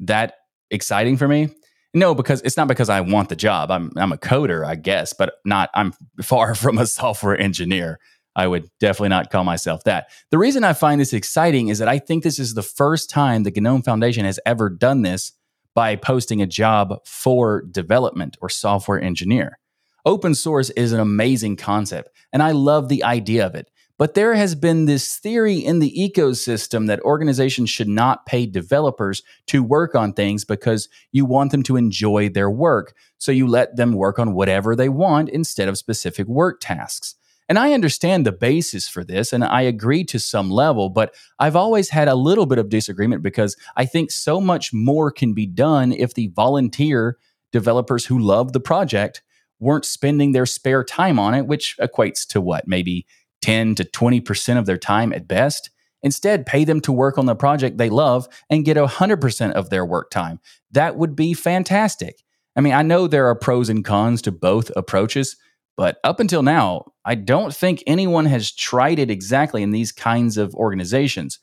that 0.01 0.36
exciting 0.70 1.17
for 1.17 1.27
me? 1.27 1.50
No, 1.93 2.15
because 2.15 2.41
it's 2.41 2.55
not 2.55 2.67
because 2.67 2.89
I 2.89 3.01
want 3.01 3.29
the 3.29 3.36
job. 3.36 3.70
I'm 3.70 3.91
I'm 3.98 4.12
a 4.12 4.17
coder, 4.17 4.65
I 4.65 4.75
guess, 4.75 5.13
but 5.13 5.36
not 5.46 5.70
I'm 5.74 5.93
far 6.22 6.55
from 6.55 6.77
a 6.77 6.86
software 6.86 7.39
engineer. 7.39 8.00
I 8.34 8.48
would 8.48 8.70
definitely 8.79 9.10
not 9.10 9.29
call 9.29 9.43
myself 9.43 9.84
that. 9.84 10.10
The 10.29 10.38
reason 10.38 10.63
I 10.63 10.72
find 10.72 11.01
this 11.01 11.12
exciting 11.12 11.67
is 11.67 11.79
that 11.79 11.89
I 11.89 12.00
think 12.00 12.24
this 12.24 12.39
is 12.39 12.53
the 12.53 12.62
first 12.62 13.10
time 13.10 13.43
the 13.43 13.51
GNOME 13.51 13.81
Foundation 13.81 14.24
has 14.24 14.39
ever 14.46 14.70
done 14.70 15.01
this 15.01 15.34
by 15.75 15.98
posting 15.98 16.41
a 16.41 16.48
job 16.48 16.96
for 17.05 17.63
development 17.72 18.38
or 18.41 18.48
software 18.48 19.01
engineer. 19.01 19.60
Open 20.05 20.34
source 20.34 20.70
is 20.72 20.93
an 20.93 21.00
amazing 21.00 21.58
concept, 21.58 22.10
and 22.31 22.41
I 22.41 22.51
love 22.51 22.88
the 22.88 23.03
idea 23.03 23.46
of 23.46 23.53
it. 23.53 23.70
But 23.98 24.14
there 24.14 24.34
has 24.34 24.56
been 24.56 24.86
this 24.86 25.18
theory 25.18 25.58
in 25.58 25.80
the 25.80 25.94
ecosystem 25.96 26.88
that 26.88 27.02
organizations 27.02 27.70
should 27.70 27.88
not 27.88 28.26
pay 28.26 28.46
developers 28.46 29.22
to 29.48 29.64
work 29.64 29.96
on 29.96 30.14
things 30.14 30.44
because 30.44 30.90
you 31.12 31.26
want 31.26 31.52
them 31.52 31.64
to 31.64 31.76
enjoy 31.76 32.30
their 32.30 32.50
work. 32.50 32.96
So 33.18 33.32
you 33.32 33.48
let 33.48 33.76
them 33.76 33.94
work 33.94 34.18
on 34.18 34.34
whatever 34.34 34.76
they 34.76 34.90
want 34.90 35.30
instead 35.30 35.68
of 35.68 35.78
specific 35.78 36.28
work 36.28 36.60
tasks. 36.60 37.16
And 37.52 37.60
I 37.60 37.74
understand 37.74 38.26
the 38.26 38.32
basis 38.32 38.88
for 38.88 39.04
this 39.04 39.34
and 39.34 39.44
I 39.44 39.64
agree 39.64 40.06
to 40.06 40.20
some 40.20 40.50
level, 40.50 40.90
but 40.90 41.14
I've 41.38 41.58
always 41.58 41.90
had 41.90 42.08
a 42.08 42.16
little 42.16 42.46
bit 42.46 42.60
of 42.60 42.70
disagreement 42.70 43.24
because 43.24 43.58
I 43.76 43.86
think 43.86 44.10
so 44.10 44.40
much 44.40 44.72
more 44.72 45.12
can 45.12 45.34
be 45.34 45.46
done 45.46 45.92
if 45.92 46.14
the 46.14 46.28
volunteer 46.28 47.18
developers 47.52 48.06
who 48.06 48.18
love 48.18 48.54
the 48.54 48.62
project 48.62 49.22
weren't 49.60 49.84
spending 49.84 50.32
their 50.32 50.46
spare 50.46 50.84
time 50.84 51.20
on 51.20 51.34
it, 51.34 51.46
which 51.46 51.76
equates 51.80 52.26
to 52.28 52.42
what, 52.42 52.68
maybe 52.68 53.06
10 53.42 53.76
to 53.76 53.84
20% 53.84 54.58
of 54.58 54.66
their 54.66 54.78
time 54.78 55.14
at 55.14 55.28
best. 55.28 55.70
Instead, 56.04 56.46
pay 56.46 56.64
them 56.64 56.82
to 56.82 56.92
work 56.92 57.18
on 57.18 57.26
the 57.26 57.36
project 57.36 57.78
they 57.78 57.90
love 57.90 58.28
and 58.50 58.66
get 58.66 58.78
100% 58.78 59.52
of 59.52 59.70
their 59.70 59.86
work 59.86 60.10
time. 60.10 60.40
That 60.72 60.96
would 60.96 61.16
be 61.16 61.34
fantastic. 61.34 62.24
I 62.56 62.62
mean, 62.62 62.74
I 62.74 62.82
know 62.82 63.08
there 63.08 63.28
are 63.28 63.36
pros 63.36 63.70
and 63.70 63.86
cons 63.86 64.22
to 64.24 64.32
both 64.32 64.72
approaches, 64.76 65.38
but 65.78 65.98
up 66.04 66.20
until 66.20 66.44
now, 66.44 66.86
I 67.06 67.16
don't 67.16 67.54
think 67.56 67.84
anyone 67.88 68.26
has 68.26 68.52
tried 68.52 69.00
it 69.00 69.10
exactly 69.10 69.64
in 69.64 69.72
these 69.72 69.92
kinds 69.92 70.38
of 70.38 70.54
organizations. 70.56 71.40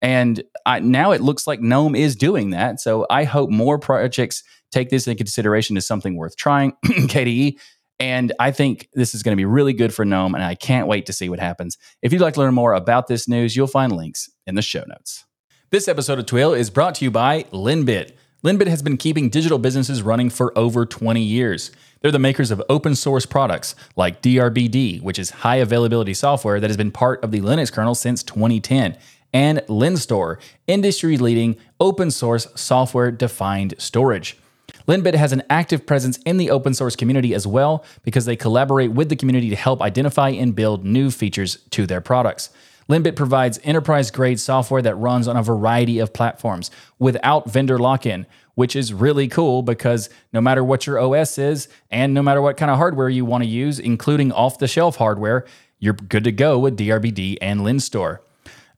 And 0.00 0.42
I, 0.64 0.80
now 0.80 1.12
it 1.12 1.20
looks 1.20 1.46
like 1.46 1.60
GNOME 1.60 1.94
is 1.94 2.16
doing 2.16 2.50
that. 2.50 2.80
So 2.80 3.06
I 3.10 3.24
hope 3.24 3.50
more 3.50 3.78
projects 3.78 4.42
take 4.70 4.90
this 4.90 5.06
into 5.06 5.16
consideration 5.16 5.76
as 5.76 5.86
something 5.86 6.16
worth 6.16 6.36
trying. 6.36 6.72
KDE. 6.84 7.58
And 8.00 8.32
I 8.38 8.52
think 8.52 8.88
this 8.94 9.14
is 9.14 9.22
going 9.22 9.32
to 9.32 9.40
be 9.40 9.44
really 9.44 9.72
good 9.72 9.92
for 9.92 10.04
GNOME, 10.04 10.34
and 10.34 10.44
I 10.44 10.54
can't 10.54 10.86
wait 10.86 11.06
to 11.06 11.12
see 11.12 11.28
what 11.28 11.40
happens. 11.40 11.76
If 12.00 12.12
you'd 12.12 12.22
like 12.22 12.34
to 12.34 12.40
learn 12.40 12.54
more 12.54 12.74
about 12.74 13.08
this 13.08 13.28
news, 13.28 13.56
you'll 13.56 13.66
find 13.66 13.92
links 13.92 14.30
in 14.46 14.54
the 14.54 14.62
show 14.62 14.84
notes. 14.86 15.24
This 15.70 15.88
episode 15.88 16.18
of 16.18 16.26
Twill 16.26 16.54
is 16.54 16.70
brought 16.70 16.94
to 16.96 17.04
you 17.04 17.10
by 17.10 17.42
Linbit. 17.52 18.12
Linbit 18.44 18.68
has 18.68 18.82
been 18.82 18.96
keeping 18.96 19.28
digital 19.28 19.58
businesses 19.58 20.00
running 20.00 20.30
for 20.30 20.56
over 20.56 20.86
20 20.86 21.20
years. 21.20 21.72
They're 22.00 22.12
the 22.12 22.20
makers 22.20 22.52
of 22.52 22.62
open 22.68 22.94
source 22.94 23.26
products 23.26 23.74
like 23.96 24.22
DRBD, 24.22 25.02
which 25.02 25.18
is 25.18 25.30
high 25.30 25.56
availability 25.56 26.14
software 26.14 26.60
that 26.60 26.70
has 26.70 26.76
been 26.76 26.92
part 26.92 27.22
of 27.24 27.32
the 27.32 27.40
Linux 27.40 27.72
kernel 27.72 27.96
since 27.96 28.22
2010, 28.22 28.96
and 29.32 29.58
LINSTOR, 29.68 30.38
industry 30.68 31.18
leading 31.18 31.56
open 31.80 32.12
source 32.12 32.46
software 32.54 33.10
defined 33.10 33.74
storage. 33.78 34.38
Linbit 34.88 35.14
has 35.14 35.32
an 35.32 35.42
active 35.50 35.84
presence 35.84 36.16
in 36.24 36.38
the 36.38 36.50
open 36.50 36.72
source 36.72 36.96
community 36.96 37.34
as 37.34 37.46
well 37.46 37.84
because 38.04 38.24
they 38.24 38.36
collaborate 38.36 38.92
with 38.92 39.10
the 39.10 39.16
community 39.16 39.50
to 39.50 39.56
help 39.56 39.82
identify 39.82 40.30
and 40.30 40.56
build 40.56 40.84
new 40.84 41.10
features 41.10 41.56
to 41.70 41.86
their 41.86 42.00
products. 42.00 42.48
Linbit 42.88 43.14
provides 43.14 43.60
enterprise 43.64 44.10
grade 44.10 44.40
software 44.40 44.80
that 44.80 44.94
runs 44.94 45.28
on 45.28 45.36
a 45.36 45.42
variety 45.42 45.98
of 45.98 46.14
platforms 46.14 46.70
without 46.98 47.50
vendor 47.50 47.78
lock 47.78 48.06
in, 48.06 48.26
which 48.54 48.74
is 48.74 48.94
really 48.94 49.28
cool 49.28 49.60
because 49.60 50.08
no 50.32 50.40
matter 50.40 50.64
what 50.64 50.86
your 50.86 50.98
OS 50.98 51.36
is 51.36 51.68
and 51.90 52.14
no 52.14 52.22
matter 52.22 52.40
what 52.40 52.56
kind 52.56 52.70
of 52.70 52.78
hardware 52.78 53.10
you 53.10 53.26
want 53.26 53.44
to 53.44 53.48
use, 53.48 53.78
including 53.78 54.32
off 54.32 54.58
the 54.58 54.66
shelf 54.66 54.96
hardware, 54.96 55.44
you're 55.78 55.92
good 55.92 56.24
to 56.24 56.32
go 56.32 56.58
with 56.58 56.78
DRBD 56.78 57.36
and 57.42 57.60
LINSTOR. 57.60 58.20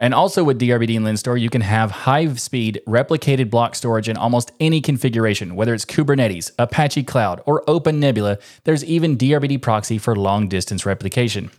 And 0.01 0.15
also 0.15 0.43
with 0.43 0.59
DRBD 0.59 0.97
and 0.97 1.05
LINSTOR, 1.05 1.39
you 1.39 1.51
can 1.51 1.61
have 1.61 1.91
high 1.91 2.33
speed 2.35 2.81
replicated 2.89 3.51
block 3.51 3.75
storage 3.75 4.09
in 4.09 4.17
almost 4.17 4.51
any 4.59 4.81
configuration, 4.81 5.55
whether 5.55 5.75
it's 5.75 5.85
Kubernetes, 5.85 6.51
Apache 6.59 7.03
Cloud, 7.05 7.43
or 7.45 7.63
OpenNebula. 7.67 8.41
There's 8.65 8.83
even 8.85 9.19
DRBD 9.19 9.61
proxy 9.61 9.99
for 9.99 10.17
long 10.17 10.49
distance 10.49 10.87
replication. 10.87 11.51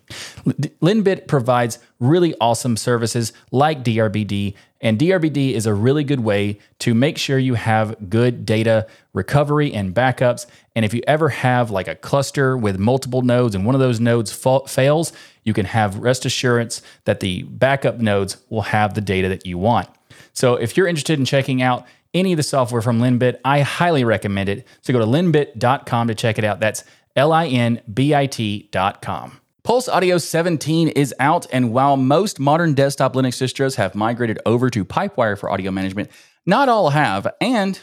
Linbit 0.81 1.27
provides 1.27 1.77
really 2.00 2.33
awesome 2.41 2.77
services 2.77 3.31
like 3.51 3.83
DRBD, 3.83 4.55
and 4.81 4.98
DRBD 4.98 5.53
is 5.53 5.67
a 5.67 5.74
really 5.74 6.03
good 6.03 6.21
way 6.21 6.57
to 6.79 6.95
make 6.95 7.19
sure 7.19 7.38
you 7.38 7.53
have 7.53 8.10
good 8.10 8.45
data 8.45 8.88
recovery 9.13 9.71
and 9.71 9.93
backups. 9.93 10.48
And 10.75 10.83
if 10.83 10.93
you 10.93 11.03
ever 11.05 11.29
have 11.29 11.69
like 11.69 11.88
a 11.88 11.95
cluster 11.95 12.57
with 12.57 12.79
multiple 12.79 13.21
nodes 13.21 13.53
and 13.53 13.65
one 13.65 13.75
of 13.75 13.81
those 13.81 14.00
nodes 14.00 14.31
fa- 14.31 14.67
fails, 14.67 15.13
you 15.43 15.53
can 15.53 15.65
have 15.65 16.00
rest 16.00 16.25
assurance 16.25 16.81
that 17.05 17.19
the 17.19 17.43
backup 17.43 18.00
nodes 18.00 18.38
will 18.50 18.62
have 18.63 18.93
the 18.93 19.01
data 19.01 19.27
that 19.29 19.45
you 19.45 19.57
want. 19.57 19.89
So 20.33 20.55
if 20.55 20.77
you're 20.77 20.88
interested 20.88 21.19
in 21.19 21.25
checking 21.25 21.62
out 21.62 21.86
any 22.13 22.33
of 22.33 22.38
the 22.38 22.43
software 22.43 22.81
from 22.81 23.00
Linbit, 23.00 23.39
I 23.43 23.62
highly 23.62 24.03
recommend 24.03 24.50
it. 24.50 24.67
So 24.81 24.93
go 24.93 25.00
to 25.00 25.05
linbit.com 25.05 26.07
to 26.07 26.15
check 26.15 26.38
it 26.38 26.43
out. 26.43 26.60
That's 26.60 26.83
L 27.15 27.31
I 27.31 27.48
N 27.48 27.81
B 27.91 28.13
I 28.13 28.25
T.com. 28.27 29.39
Pulse 29.63 29.88
Audio 29.88 30.17
17 30.17 30.88
is 30.89 31.13
out, 31.19 31.45
and 31.53 31.71
while 31.71 31.95
most 31.95 32.39
modern 32.39 32.74
desktop 32.74 33.13
Linux 33.13 33.41
distros 33.41 33.75
have 33.75 33.93
migrated 33.93 34.39
over 34.43 34.71
to 34.71 34.83
Pipewire 34.83 35.38
for 35.38 35.51
audio 35.51 35.69
management, 35.69 36.10
not 36.48 36.67
all 36.67 36.89
have, 36.89 37.27
and 37.39 37.79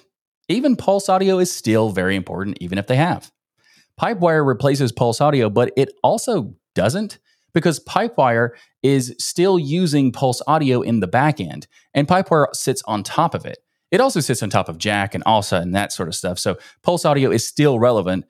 even 0.48 0.74
Pulse 0.74 1.08
Audio 1.08 1.38
is 1.38 1.54
still 1.54 1.90
very 1.90 2.16
important, 2.16 2.58
even 2.60 2.78
if 2.78 2.88
they 2.88 2.96
have. 2.96 3.30
Pipewire 4.00 4.44
replaces 4.44 4.90
Pulse 4.90 5.20
Audio, 5.20 5.48
but 5.48 5.72
it 5.76 5.90
also 6.02 6.56
doesn't 6.74 7.18
because 7.58 7.80
Pipewire 7.80 8.50
is 8.82 9.14
still 9.18 9.58
using 9.58 10.12
Pulse 10.12 10.40
Audio 10.46 10.80
in 10.80 11.00
the 11.00 11.08
back 11.08 11.40
end, 11.40 11.66
and 11.92 12.06
Pipewire 12.06 12.54
sits 12.54 12.82
on 12.86 13.02
top 13.02 13.34
of 13.34 13.44
it. 13.44 13.58
It 13.90 14.00
also 14.00 14.20
sits 14.20 14.42
on 14.42 14.50
top 14.50 14.68
of 14.68 14.78
Jack 14.78 15.14
and 15.14 15.24
ALSA 15.24 15.60
and 15.60 15.74
that 15.74 15.92
sort 15.92 16.08
of 16.08 16.14
stuff. 16.14 16.38
So 16.38 16.58
Pulse 16.82 17.04
Audio 17.04 17.30
is 17.30 17.46
still 17.46 17.78
relevant, 17.78 18.26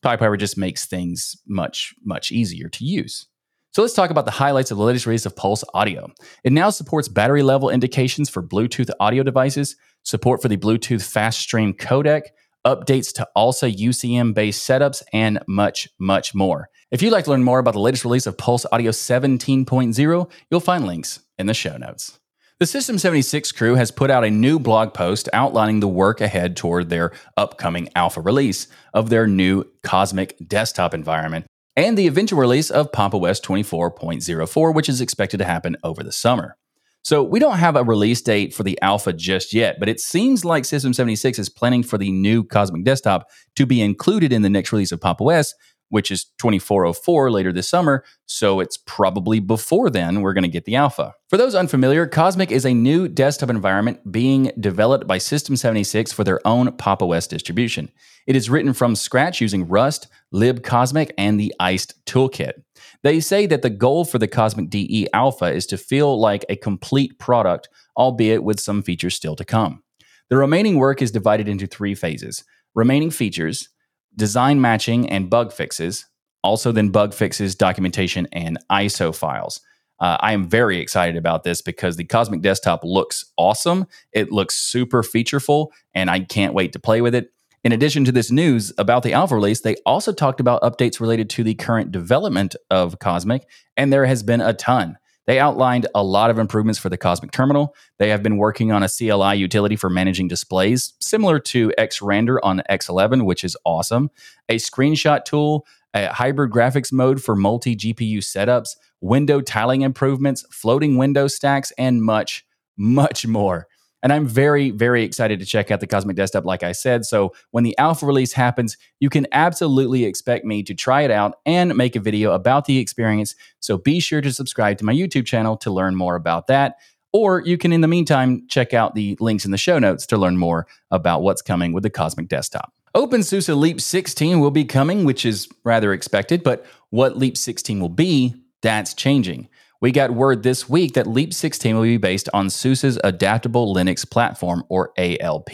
Pipewire 0.00 0.38
just 0.38 0.58
makes 0.58 0.86
things 0.86 1.36
much, 1.46 1.94
much 2.04 2.30
easier 2.30 2.68
to 2.68 2.84
use. 2.84 3.26
So 3.72 3.82
let's 3.82 3.94
talk 3.94 4.10
about 4.10 4.24
the 4.24 4.30
highlights 4.30 4.70
of 4.70 4.78
the 4.78 4.84
latest 4.84 5.06
release 5.06 5.26
of 5.26 5.36
Pulse 5.36 5.64
Audio. 5.74 6.10
It 6.42 6.52
now 6.52 6.70
supports 6.70 7.08
battery 7.08 7.42
level 7.42 7.70
indications 7.70 8.28
for 8.28 8.42
Bluetooth 8.42 8.90
audio 8.98 9.22
devices, 9.22 9.76
support 10.02 10.42
for 10.42 10.48
the 10.48 10.56
Bluetooth 10.56 11.02
FastStream 11.02 11.74
codec, 11.74 12.22
updates 12.66 13.12
to 13.14 13.28
ALSA 13.36 13.76
UCM 13.76 14.34
based 14.34 14.68
setups, 14.68 15.02
and 15.12 15.38
much, 15.46 15.88
much 15.98 16.34
more. 16.34 16.68
If 16.90 17.02
you'd 17.02 17.12
like 17.12 17.24
to 17.24 17.30
learn 17.30 17.44
more 17.44 17.58
about 17.58 17.74
the 17.74 17.80
latest 17.80 18.04
release 18.04 18.26
of 18.26 18.38
Pulse 18.38 18.64
Audio 18.72 18.92
17.0, 18.92 20.30
you'll 20.50 20.60
find 20.60 20.86
links 20.86 21.20
in 21.38 21.44
the 21.44 21.52
show 21.52 21.76
notes. 21.76 22.18
The 22.60 22.66
System 22.66 22.96
76 22.96 23.52
crew 23.52 23.74
has 23.74 23.90
put 23.90 24.10
out 24.10 24.24
a 24.24 24.30
new 24.30 24.58
blog 24.58 24.94
post 24.94 25.28
outlining 25.34 25.80
the 25.80 25.86
work 25.86 26.22
ahead 26.22 26.56
toward 26.56 26.88
their 26.88 27.12
upcoming 27.36 27.90
alpha 27.94 28.22
release 28.22 28.68
of 28.94 29.10
their 29.10 29.26
new 29.26 29.64
Cosmic 29.82 30.34
desktop 30.48 30.94
environment 30.94 31.44
and 31.76 31.98
the 31.98 32.06
eventual 32.06 32.40
release 32.40 32.70
of 32.70 32.90
Pop! 32.90 33.14
OS 33.14 33.38
24.04, 33.38 34.74
which 34.74 34.88
is 34.88 35.02
expected 35.02 35.36
to 35.36 35.44
happen 35.44 35.76
over 35.84 36.02
the 36.02 36.10
summer. 36.10 36.56
So 37.02 37.22
we 37.22 37.38
don't 37.38 37.58
have 37.58 37.76
a 37.76 37.84
release 37.84 38.22
date 38.22 38.54
for 38.54 38.62
the 38.62 38.80
alpha 38.80 39.12
just 39.12 39.52
yet, 39.52 39.76
but 39.78 39.90
it 39.90 40.00
seems 40.00 40.42
like 40.42 40.64
System 40.64 40.94
76 40.94 41.38
is 41.38 41.50
planning 41.50 41.82
for 41.82 41.98
the 41.98 42.10
new 42.10 42.44
Cosmic 42.44 42.84
desktop 42.84 43.28
to 43.56 43.66
be 43.66 43.82
included 43.82 44.32
in 44.32 44.40
the 44.40 44.50
next 44.50 44.72
release 44.72 44.90
of 44.90 45.02
Pop! 45.02 45.20
OS, 45.20 45.54
which 45.88 46.10
is 46.10 46.24
2404 46.38 47.30
later 47.30 47.52
this 47.52 47.68
summer. 47.68 48.04
So 48.26 48.60
it's 48.60 48.76
probably 48.76 49.40
before 49.40 49.90
then 49.90 50.20
we're 50.20 50.34
going 50.34 50.42
to 50.42 50.48
get 50.48 50.64
the 50.64 50.76
alpha. 50.76 51.14
For 51.30 51.36
those 51.36 51.54
unfamiliar, 51.54 52.06
Cosmic 52.06 52.50
is 52.50 52.66
a 52.66 52.74
new 52.74 53.08
desktop 53.08 53.50
environment 53.50 54.12
being 54.12 54.52
developed 54.60 55.06
by 55.06 55.18
System 55.18 55.56
76 55.56 56.12
for 56.12 56.24
their 56.24 56.46
own 56.46 56.72
Pop! 56.72 57.02
OS 57.02 57.26
distribution. 57.26 57.90
It 58.26 58.36
is 58.36 58.50
written 58.50 58.72
from 58.72 58.96
scratch 58.96 59.40
using 59.40 59.68
Rust, 59.68 60.08
libcosmic, 60.34 61.12
and 61.16 61.38
the 61.38 61.54
Iced 61.60 62.04
toolkit. 62.06 62.54
They 63.02 63.20
say 63.20 63.46
that 63.46 63.62
the 63.62 63.70
goal 63.70 64.04
for 64.04 64.18
the 64.18 64.28
Cosmic 64.28 64.70
DE 64.70 65.08
alpha 65.12 65.46
is 65.46 65.66
to 65.66 65.78
feel 65.78 66.18
like 66.18 66.44
a 66.48 66.56
complete 66.56 67.18
product, 67.18 67.68
albeit 67.96 68.42
with 68.42 68.60
some 68.60 68.82
features 68.82 69.14
still 69.14 69.36
to 69.36 69.44
come. 69.44 69.82
The 70.28 70.36
remaining 70.36 70.76
work 70.76 71.00
is 71.00 71.10
divided 71.10 71.48
into 71.48 71.66
three 71.66 71.94
phases 71.94 72.44
remaining 72.74 73.10
features, 73.10 73.70
design 74.18 74.60
matching 74.60 75.08
and 75.08 75.30
bug 75.30 75.52
fixes, 75.52 76.06
also 76.42 76.72
then 76.72 76.90
bug 76.90 77.14
fixes, 77.14 77.54
documentation, 77.54 78.28
and 78.32 78.58
ISO 78.70 79.14
files. 79.14 79.60
Uh, 80.00 80.16
I 80.20 80.32
am 80.32 80.48
very 80.48 80.78
excited 80.78 81.16
about 81.16 81.42
this 81.42 81.60
because 81.60 81.96
the 81.96 82.04
Cosmic 82.04 82.42
Desktop 82.42 82.84
looks 82.84 83.24
awesome. 83.36 83.86
It 84.12 84.30
looks 84.30 84.54
super 84.54 85.02
featureful, 85.02 85.68
and 85.94 86.10
I 86.10 86.20
can't 86.20 86.54
wait 86.54 86.72
to 86.74 86.78
play 86.78 87.00
with 87.00 87.14
it. 87.14 87.32
In 87.64 87.72
addition 87.72 88.04
to 88.04 88.12
this 88.12 88.30
news 88.30 88.72
about 88.78 89.02
the 89.02 89.12
alpha 89.12 89.34
release, 89.34 89.60
they 89.60 89.74
also 89.84 90.12
talked 90.12 90.38
about 90.38 90.62
updates 90.62 91.00
related 91.00 91.28
to 91.30 91.42
the 91.42 91.54
current 91.54 91.90
development 91.90 92.54
of 92.70 92.98
Cosmic, 93.00 93.46
and 93.76 93.92
there 93.92 94.06
has 94.06 94.22
been 94.22 94.40
a 94.40 94.52
ton. 94.52 94.98
They 95.28 95.38
outlined 95.38 95.86
a 95.94 96.02
lot 96.02 96.30
of 96.30 96.38
improvements 96.38 96.78
for 96.78 96.88
the 96.88 96.96
Cosmic 96.96 97.32
Terminal. 97.32 97.76
They 97.98 98.08
have 98.08 98.22
been 98.22 98.38
working 98.38 98.72
on 98.72 98.82
a 98.82 98.88
CLI 98.88 99.36
utility 99.36 99.76
for 99.76 99.90
managing 99.90 100.26
displays, 100.26 100.94
similar 101.00 101.38
to 101.40 101.70
xrandr 101.78 102.38
on 102.42 102.62
X11, 102.70 103.26
which 103.26 103.44
is 103.44 103.54
awesome. 103.66 104.10
A 104.48 104.56
screenshot 104.56 105.26
tool, 105.26 105.66
a 105.92 106.06
hybrid 106.06 106.50
graphics 106.50 106.90
mode 106.90 107.22
for 107.22 107.36
multi 107.36 107.76
GPU 107.76 108.20
setups, 108.20 108.76
window 109.02 109.42
tiling 109.42 109.82
improvements, 109.82 110.46
floating 110.50 110.96
window 110.96 111.26
stacks, 111.26 111.74
and 111.76 112.02
much, 112.02 112.46
much 112.78 113.26
more. 113.26 113.68
And 114.02 114.12
I'm 114.12 114.26
very, 114.26 114.70
very 114.70 115.02
excited 115.02 115.40
to 115.40 115.46
check 115.46 115.70
out 115.70 115.80
the 115.80 115.86
Cosmic 115.86 116.16
Desktop, 116.16 116.44
like 116.44 116.62
I 116.62 116.72
said. 116.72 117.04
So 117.04 117.32
when 117.50 117.64
the 117.64 117.76
alpha 117.78 118.06
release 118.06 118.32
happens, 118.32 118.76
you 119.00 119.10
can 119.10 119.26
absolutely 119.32 120.04
expect 120.04 120.44
me 120.44 120.62
to 120.62 120.74
try 120.74 121.02
it 121.02 121.10
out 121.10 121.34
and 121.44 121.76
make 121.76 121.96
a 121.96 122.00
video 122.00 122.32
about 122.32 122.66
the 122.66 122.78
experience. 122.78 123.34
So 123.60 123.76
be 123.76 123.98
sure 123.98 124.20
to 124.20 124.32
subscribe 124.32 124.78
to 124.78 124.84
my 124.84 124.94
YouTube 124.94 125.26
channel 125.26 125.56
to 125.58 125.70
learn 125.70 125.96
more 125.96 126.14
about 126.14 126.46
that. 126.46 126.76
Or 127.12 127.40
you 127.40 127.56
can, 127.58 127.72
in 127.72 127.80
the 127.80 127.88
meantime, 127.88 128.46
check 128.48 128.74
out 128.74 128.94
the 128.94 129.16
links 129.18 129.44
in 129.44 129.50
the 129.50 129.58
show 129.58 129.78
notes 129.78 130.06
to 130.06 130.16
learn 130.16 130.36
more 130.36 130.66
about 130.90 131.22
what's 131.22 131.42
coming 131.42 131.72
with 131.72 131.82
the 131.82 131.90
Cosmic 131.90 132.28
Desktop. 132.28 132.72
OpenSUSE 132.94 133.56
Leap 133.56 133.80
16 133.80 134.40
will 134.40 134.50
be 134.50 134.64
coming, 134.64 135.04
which 135.04 135.24
is 135.24 135.48
rather 135.64 135.92
expected, 135.92 136.42
but 136.42 136.66
what 136.90 137.16
Leap 137.16 137.36
16 137.36 137.80
will 137.80 137.88
be, 137.88 138.34
that's 138.62 138.94
changing. 138.94 139.48
We 139.80 139.92
got 139.92 140.10
word 140.10 140.42
this 140.42 140.68
week 140.68 140.94
that 140.94 141.06
Leap 141.06 141.32
16 141.32 141.76
will 141.76 141.82
be 141.82 141.98
based 141.98 142.28
on 142.34 142.50
SUSE's 142.50 142.98
Adaptable 143.04 143.72
Linux 143.72 144.08
Platform, 144.08 144.64
or 144.68 144.92
ALP, 144.98 145.50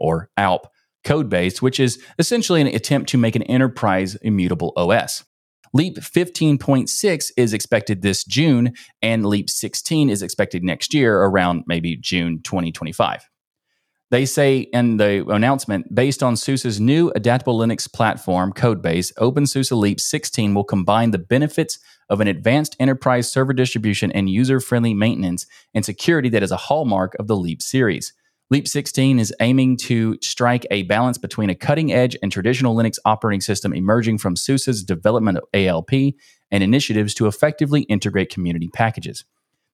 or 0.00 0.30
ALP 0.36 0.66
code 1.04 1.28
base, 1.28 1.62
which 1.62 1.78
is 1.78 2.02
essentially 2.18 2.60
an 2.60 2.66
attempt 2.66 3.08
to 3.10 3.18
make 3.18 3.36
an 3.36 3.44
enterprise 3.44 4.16
immutable 4.16 4.72
OS. 4.76 5.24
Leap 5.72 5.96
15.6 5.96 7.30
is 7.36 7.52
expected 7.52 8.02
this 8.02 8.24
June, 8.24 8.72
and 9.00 9.24
Leap 9.24 9.48
16 9.48 10.10
is 10.10 10.22
expected 10.22 10.64
next 10.64 10.92
year 10.92 11.22
around 11.22 11.62
maybe 11.68 11.96
June 11.96 12.40
2025. 12.42 13.27
They 14.10 14.24
say 14.24 14.60
in 14.72 14.96
the 14.96 15.26
announcement, 15.28 15.94
based 15.94 16.22
on 16.22 16.34
SUSE's 16.34 16.80
new 16.80 17.10
adaptable 17.10 17.58
Linux 17.58 17.92
platform 17.92 18.54
codebase, 18.54 19.12
OpenSUSE 19.18 19.72
Leap 19.72 20.00
16 20.00 20.54
will 20.54 20.64
combine 20.64 21.10
the 21.10 21.18
benefits 21.18 21.78
of 22.08 22.22
an 22.22 22.28
advanced 22.28 22.74
enterprise 22.80 23.30
server 23.30 23.52
distribution 23.52 24.10
and 24.12 24.30
user 24.30 24.60
friendly 24.60 24.94
maintenance 24.94 25.44
and 25.74 25.84
security 25.84 26.30
that 26.30 26.42
is 26.42 26.50
a 26.50 26.56
hallmark 26.56 27.16
of 27.18 27.26
the 27.26 27.36
Leap 27.36 27.60
series. 27.60 28.14
Leap 28.50 28.66
16 28.66 29.18
is 29.18 29.34
aiming 29.40 29.76
to 29.76 30.16
strike 30.22 30.66
a 30.70 30.84
balance 30.84 31.18
between 31.18 31.50
a 31.50 31.54
cutting 31.54 31.92
edge 31.92 32.16
and 32.22 32.32
traditional 32.32 32.74
Linux 32.74 32.96
operating 33.04 33.42
system 33.42 33.74
emerging 33.74 34.16
from 34.16 34.36
SUSE's 34.36 34.82
development 34.82 35.36
of 35.36 35.44
ALP 35.52 35.92
and 36.50 36.62
initiatives 36.62 37.12
to 37.12 37.26
effectively 37.26 37.82
integrate 37.82 38.30
community 38.30 38.70
packages. 38.72 39.26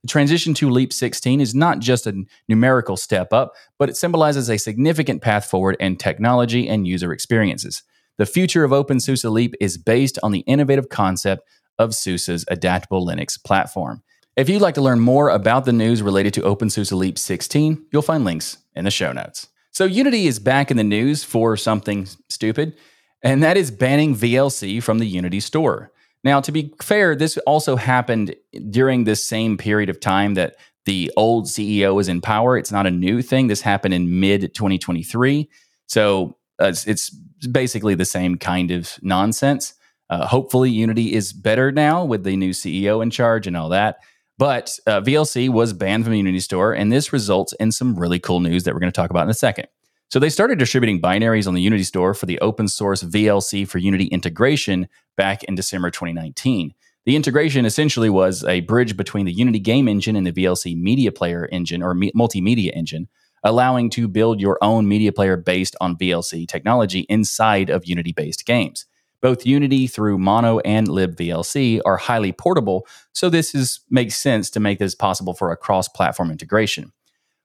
The 0.04 0.08
transition 0.08 0.52
to 0.54 0.68
Leap 0.68 0.92
16 0.92 1.40
is 1.40 1.54
not 1.54 1.78
just 1.78 2.06
a 2.06 2.26
numerical 2.46 2.94
step 2.94 3.32
up, 3.32 3.54
but 3.78 3.88
it 3.88 3.96
symbolizes 3.96 4.50
a 4.50 4.58
significant 4.58 5.23
path 5.23 5.46
forward 5.46 5.78
in 5.80 5.96
technology 5.96 6.68
and 6.68 6.87
user 6.87 7.11
experiences. 7.11 7.82
The 8.18 8.26
future 8.26 8.64
of 8.64 8.70
OpenSUSE 8.70 9.25
Leap 9.32 9.54
is 9.62 9.78
based 9.78 10.18
on 10.23 10.32
the 10.32 10.40
innovative 10.40 10.90
concept 10.90 11.49
of 11.78 11.94
SUSE's 11.94 12.44
adaptable 12.49 13.06
Linux 13.06 13.42
platform. 13.42 14.02
If 14.37 14.50
you'd 14.50 14.61
like 14.61 14.75
to 14.75 14.82
learn 14.82 15.00
more 15.00 15.30
about 15.30 15.64
the 15.64 15.73
news 15.73 16.02
related 16.02 16.34
to 16.34 16.42
OpenSUSE 16.42 16.92
Leap 16.92 17.18
16, 17.18 17.87
you'll 17.90 18.02
find 18.02 18.26
links 18.26 18.58
in 18.75 18.84
the 18.84 18.90
show 18.90 19.11
notes. 19.11 19.49
So, 19.70 19.87
Unity 19.87 20.26
is 20.26 20.38
back 20.38 20.70
in 20.70 20.76
the 20.76 20.84
news 20.84 21.25
for 21.25 21.56
something 21.56 22.06
stupid, 22.28 22.76
and 23.23 23.42
that 23.42 23.56
is 23.56 23.70
banning 23.70 24.14
VLC 24.14 24.82
from 24.82 24.99
the 24.99 25.06
Unity 25.06 25.40
store. 25.40 25.92
Now, 26.25 26.40
to 26.40 26.50
be 26.50 26.73
fair, 26.81 27.14
this 27.14 27.37
also 27.47 27.76
happened 27.76 28.35
during 28.71 29.04
this 29.04 29.25
same 29.25 29.59
period 29.59 29.90
of 29.90 30.00
time 30.00 30.35
that 30.35 30.57
the 30.87 31.12
old 31.16 31.47
CEO 31.47 31.95
was 31.95 32.09
in 32.09 32.21
power. 32.21 32.57
It's 32.57 32.73
not 32.73 32.87
a 32.87 32.90
new 32.90 33.23
thing. 33.23 33.47
This 33.47 33.61
happened 33.61 33.95
in 33.95 34.21
mid 34.21 34.54
2023. 34.54 35.49
So 35.87 36.37
uh, 36.59 36.73
it's, 36.87 37.11
basically 37.50 37.95
the 37.95 38.07
same 38.07 38.37
kind 38.38 38.71
of 38.71 38.99
nonsense. 39.02 39.75
Uh, 40.09 40.26
hopefully, 40.26 40.71
Unity 40.71 41.12
is 41.12 41.35
better 41.35 41.71
now 41.71 42.02
with 42.02 42.25
the 42.25 42.37
new 42.37 42.52
CEO 42.52 43.02
in 43.02 43.11
charge 43.11 43.47
and 43.47 43.54
all 43.54 43.69
that. 43.69 43.99
But 44.38 44.78
uh, 44.87 45.02
VLC 45.02 45.50
was 45.50 45.75
banned 45.75 46.04
from 46.04 46.14
Unity 46.14 46.40
store, 46.40 46.73
and 46.73 46.90
this 46.90 47.12
results 47.12 47.52
in 47.61 47.71
some 47.71 47.99
really 47.99 48.19
cool 48.19 48.40
news 48.40 48.64
that 48.64 48.73
we're 48.73 48.81
going 48.81 48.90
to 48.90 48.97
talk 48.97 49.11
about 49.11 49.25
in 49.25 49.31
a 49.31 49.35
second. 49.35 49.66
So 50.09 50.19
they 50.19 50.31
started 50.31 50.59
distributing 50.59 51.02
binaries 51.02 51.47
on 51.47 51.52
the 51.52 51.61
Unity 51.61 51.83
store 51.83 52.14
for 52.14 52.25
the 52.25 52.38
open 52.40 52.66
source 52.66 53.02
VLC 53.02 53.69
for 53.69 53.76
Unity 53.76 54.07
integration 54.07 54.88
back 55.16 55.44
in 55.44 55.54
December 55.54 55.90
2019. 55.90 56.75
The 57.06 57.16
integration 57.16 57.66
essentially 57.66 58.09
was 58.09 58.44
a 58.44 58.61
bridge 58.61 58.97
between 58.97 59.26
the 59.26 59.33
Unity 59.33 59.59
game 59.59 59.88
engine 59.88 60.16
and 60.16 60.26
the 60.26 60.33
VLC 60.33 60.76
media 60.76 61.12
player 61.12 61.49
engine 61.52 61.83
or 61.83 61.94
me- 61.94 62.12
multimedia 62.16 62.71
engine, 62.75 63.09
allowing 63.42 63.90
to 63.90 64.09
build 64.09 64.40
your 64.40 64.59
own 64.62 64.88
media 64.88 65.12
player 65.12 65.37
based 65.37 65.76
on 65.80 65.99
VLC 65.99 66.49
technology 66.49 67.00
inside 67.11 67.68
of 67.68 67.85
Unity 67.85 68.12
based 68.12 68.47
games. 68.47 68.87
Both 69.21 69.47
Unity 69.47 69.87
through 69.87 70.18
Mono 70.18 70.61
and 70.61 70.88
libVLC 70.88 71.80
are 71.85 71.97
highly 71.97 72.33
portable, 72.33 72.87
so 73.12 73.28
this 73.28 73.54
is, 73.54 73.80
makes 73.90 74.16
sense 74.16 74.50
to 74.50 74.61
make 74.61 74.78
this 74.78 74.94
possible 74.94 75.35
for 75.35 75.50
a 75.50 75.56
cross 75.56 75.88
platform 75.88 76.30
integration 76.30 76.92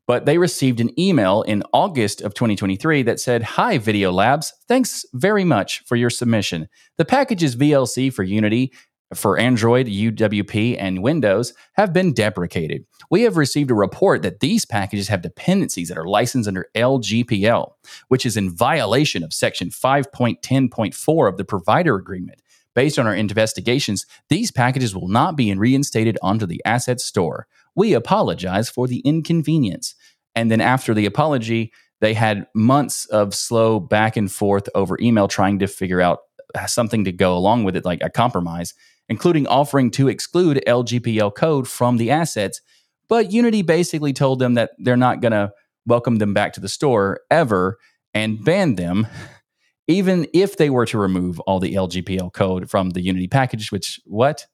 but 0.10 0.26
they 0.26 0.40
received 0.40 0.80
an 0.80 1.00
email 1.00 1.44
in 1.44 1.62
August 1.72 2.22
of 2.22 2.34
2023 2.34 3.04
that 3.04 3.20
said, 3.20 3.44
Hi, 3.44 3.78
VideoLabs. 3.78 4.54
Thanks 4.68 5.06
very 5.14 5.44
much 5.44 5.84
for 5.86 5.96
your 5.96 6.10
submission. 6.10 6.68
The 6.98 7.06
packages 7.06 7.56
VLC 7.56 8.12
for 8.12 8.24
Unity 8.24 8.74
for 9.14 9.38
Android, 9.38 9.86
UWP, 9.86 10.78
and 10.80 11.04
Windows 11.04 11.54
have 11.74 11.94
been 11.94 12.12
deprecated. 12.12 12.86
We 13.12 13.22
have 13.22 13.38
received 13.38 13.70
a 13.70 13.76
report 13.76 14.24
that 14.24 14.40
these 14.40 14.66
packages 14.66 15.10
have 15.10 15.22
dependencies 15.22 15.90
that 15.90 15.98
are 16.00 16.08
licensed 16.08 16.48
under 16.48 16.70
LGPL, 16.74 17.74
which 18.08 18.26
is 18.26 18.36
in 18.36 18.50
violation 18.50 19.24
of 19.24 19.32
Section 19.32 19.70
5.10.4 19.70 21.30
of 21.30 21.38
the 21.38 21.46
provider 21.46 21.98
agreement. 21.98 22.42
Based 22.74 22.98
on 22.98 23.06
our 23.06 23.16
investigations, 23.16 24.08
these 24.30 24.52
packages 24.52 24.96
will 24.96 25.08
not 25.08 25.36
be 25.36 25.54
reinstated 25.54 26.18
onto 26.24 26.48
the 26.48 26.64
asset 26.66 27.00
store. 27.00 27.46
We 27.76 27.94
apologize 27.94 28.70
for 28.70 28.88
the 28.88 29.00
inconvenience. 29.00 29.96
And 30.36 30.52
then 30.52 30.62
after 30.62 30.94
the 30.94 31.06
apology, 31.06 31.72
they 32.02 32.14
had 32.14 32.48
months 32.54 33.06
of 33.06 33.36
slow 33.36 33.80
back 33.80 34.16
and 34.16 34.32
forth 34.32 34.70
over 34.76 34.98
email 35.02 35.28
trying 35.28 35.60
to 35.60 35.68
figure 35.68 36.02
out 36.02 36.20
uh, 36.56 36.66
something 36.66 37.04
to 37.06 37.12
go 37.12 37.36
along 37.36 37.64
with 37.64 37.76
it, 37.76 37.86
like 37.86 38.02
a 38.02 38.10
compromise, 38.10 38.74
including 39.08 39.48
offering 39.48 39.92
to 39.92 40.08
exclude 40.08 40.64
LGPL 40.66 41.36
code 41.36 41.68
from 41.68 41.98
the 41.98 42.12
assets. 42.12 42.62
But 43.08 43.32
Unity 43.32 43.62
basically 43.64 44.14
told 44.14 44.40
them 44.40 44.54
that 44.54 44.72
they're 44.78 44.98
not 44.98 45.22
going 45.22 45.32
to 45.32 45.52
welcome 45.86 46.18
them 46.18 46.34
back 46.34 46.54
to 46.54 46.60
the 46.60 46.70
store 46.70 47.22
ever 47.30 47.78
and 48.14 48.44
ban 48.44 48.76
them, 48.76 49.08
even 49.88 50.28
if 50.34 50.58
they 50.58 50.70
were 50.70 50.86
to 50.86 50.98
remove 50.98 51.40
all 51.42 51.60
the 51.60 51.74
LGPL 51.74 52.34
code 52.34 52.70
from 52.70 52.92
the 52.92 53.02
Unity 53.02 53.28
package, 53.28 53.72
which, 53.72 54.00
what? 54.06 54.46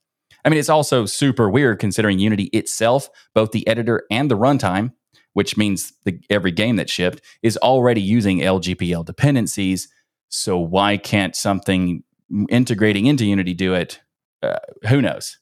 I 0.45 0.49
mean, 0.49 0.59
it's 0.59 0.69
also 0.69 1.05
super 1.05 1.49
weird 1.49 1.79
considering 1.79 2.19
Unity 2.19 2.45
itself, 2.45 3.09
both 3.33 3.51
the 3.51 3.67
editor 3.67 4.03
and 4.11 4.29
the 4.29 4.37
runtime, 4.37 4.93
which 5.33 5.57
means 5.57 5.91
the, 6.05 6.19
every 6.29 6.51
game 6.51 6.75
that 6.75 6.89
shipped 6.89 7.21
is 7.41 7.57
already 7.57 8.01
using 8.01 8.39
LGPL 8.39 9.05
dependencies. 9.05 9.89
So 10.29 10.57
why 10.57 10.97
can't 10.97 11.35
something 11.35 12.03
integrating 12.49 13.07
into 13.07 13.25
Unity 13.25 13.55
do 13.55 13.73
it? 13.73 13.99
Uh, 14.43 14.59
who 14.87 15.01
knows? 15.01 15.39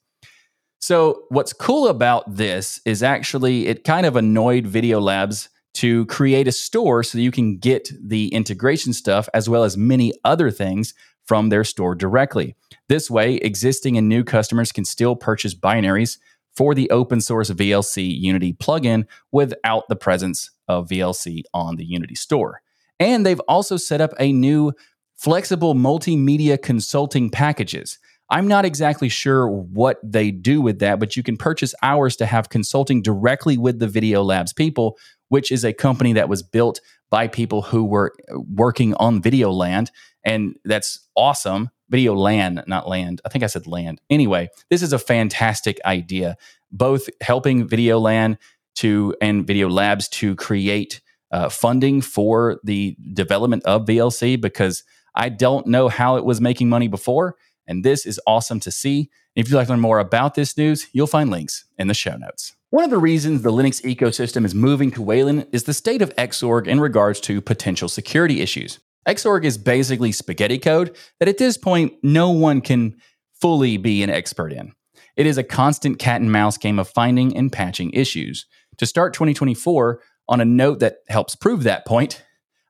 So 0.80 1.24
what's 1.30 1.54
cool 1.54 1.88
about 1.88 2.36
this 2.36 2.82
is 2.86 3.04
actually 3.04 3.68
it 3.68 3.84
kind 3.84 4.06
of 4.06 4.16
annoyed 4.16 4.66
VideoLabs 4.66 5.50
to 5.76 6.06
create 6.06 6.48
a 6.48 6.52
store 6.52 7.04
so 7.04 7.18
you 7.18 7.32
can 7.32 7.58
get 7.58 7.90
the 8.02 8.28
integration 8.30 8.94
stuff 8.94 9.28
as 9.34 9.50
well 9.50 9.64
as 9.64 9.76
many 9.76 10.14
other 10.24 10.52
things 10.52 10.94
from 11.26 11.50
their 11.50 11.64
store 11.64 11.96
directly. 11.96 12.56
This 12.90 13.10
way, 13.10 13.36
existing 13.36 13.98
and 13.98 14.10
new 14.10 14.24
customers 14.24 14.72
can 14.72 14.86
still 14.86 15.16
purchase 15.16 15.56
binaries 15.56 16.18
for 16.56 16.76
the 16.76 16.90
open 16.90 17.22
source 17.22 17.50
VLC 17.50 18.20
Unity 18.20 18.54
plugin 18.54 19.06
without 19.32 19.88
the 19.90 19.96
presence 19.96 20.52
of 20.68 20.90
VLC 20.90 21.44
on 21.54 21.78
the 21.78 21.86
Unity 21.86 22.16
store. 22.16 22.62
And 23.00 23.26
they've 23.26 23.40
also 23.42 23.78
set 23.78 24.02
up 24.02 24.14
a 24.20 24.32
new 24.32 24.74
flexible 25.16 25.74
multimedia 25.74 26.62
consulting 26.62 27.30
packages. 27.30 27.98
I'm 28.34 28.48
not 28.48 28.66
exactly 28.66 29.10
sure 29.10 29.48
what 29.48 30.00
they 30.02 30.32
do 30.32 30.60
with 30.60 30.80
that, 30.80 31.00
but 31.00 31.16
you 31.16 31.22
can 31.22 31.38
purchase 31.38 31.76
hours 31.84 32.16
to 32.16 32.26
have 32.26 32.50
consulting 32.50 33.04
directly 33.04 33.60
with 33.60 33.78
the 33.78 33.86
VideoLabs 33.86 34.56
people, 34.56 34.98
which 35.30 35.52
is 35.52 35.64
a 35.64 35.72
company 35.72 36.14
that 36.14 36.30
was 36.30 36.42
built 36.42 36.82
by 37.12 37.28
people 37.28 37.62
who 37.62 37.86
were 37.86 38.12
working 38.32 38.96
on 38.96 39.22
Videoland. 39.22 39.90
And 40.24 40.58
that's 40.66 41.08
awesome. 41.16 41.70
VideoLAN, 41.92 42.68
not 42.68 42.88
land. 42.88 43.22
I 43.24 43.30
think 43.30 43.44
I 43.44 43.48
said 43.48 43.68
land. 43.68 44.02
Anyway, 44.10 44.50
this 44.72 44.82
is 44.82 44.94
a 44.94 45.00
fantastic 45.00 45.80
idea, 45.86 46.36
both 46.72 47.10
helping 47.22 47.68
VideoLAN 47.68 48.40
to 48.78 49.16
and 49.22 49.46
VideoLabs 49.46 50.10
to 50.10 50.36
create 50.38 51.02
uh, 51.30 51.50
funding 51.50 52.02
for 52.02 52.60
the 52.64 52.98
development 53.14 53.62
of 53.66 53.86
VLC 53.86 54.42
because 54.42 54.84
I 55.14 55.30
don't 55.30 55.68
know 55.68 55.88
how 55.88 56.16
it 56.16 56.26
was 56.26 56.42
making 56.42 56.68
money 56.68 56.88
before. 56.88 57.36
And 57.68 57.84
this 57.84 58.06
is 58.06 58.20
awesome 58.28 58.60
to 58.62 58.72
see. 58.72 59.10
If 59.36 59.50
you'd 59.50 59.56
like 59.56 59.68
to 59.68 59.74
learn 59.74 59.80
more 59.80 60.00
about 60.00 60.36
this 60.36 60.58
news, 60.58 60.88
you'll 60.94 61.08
find 61.08 61.30
links 61.30 61.66
in 61.78 61.88
the 61.88 61.94
show 61.94 62.16
notes. 62.16 62.56
One 62.70 62.84
of 62.84 62.90
the 62.90 62.98
reasons 62.98 63.42
the 63.42 63.52
Linux 63.52 63.84
ecosystem 63.84 64.46
is 64.46 64.56
moving 64.56 64.92
to 64.92 65.02
Wayland 65.02 65.48
is 65.52 65.64
the 65.64 65.74
state 65.74 66.02
of 66.02 66.16
Xorg 66.16 66.68
in 66.68 66.80
regards 66.80 67.20
to 67.22 67.42
potential 67.42 67.88
security 67.88 68.42
issues. 68.42 68.80
Xorg 69.08 69.44
is 69.44 69.58
basically 69.58 70.12
spaghetti 70.12 70.58
code 70.58 70.96
that 71.20 71.30
at 71.30 71.38
this 71.38 71.58
point 71.58 71.94
no 72.02 72.30
one 72.30 72.62
can 72.62 72.96
fully 73.40 73.78
be 73.78 74.02
an 74.02 74.10
expert 74.10 74.54
in. 74.54 74.74
It 75.16 75.26
is 75.26 75.38
a 75.38 75.44
constant 75.44 76.00
cat 76.00 76.22
and 76.22 76.32
mouse 76.32 76.58
game 76.58 76.80
of 76.80 76.90
finding 76.90 77.36
and 77.38 77.52
patching 77.52 77.92
issues. 77.92 78.46
To 78.78 78.86
start 78.86 79.14
2024, 79.14 80.02
on 80.30 80.42
a 80.42 80.46
note 80.46 80.80
that 80.80 81.00
helps 81.10 81.36
prove 81.36 81.64
that 81.64 81.86
point, 81.86 82.24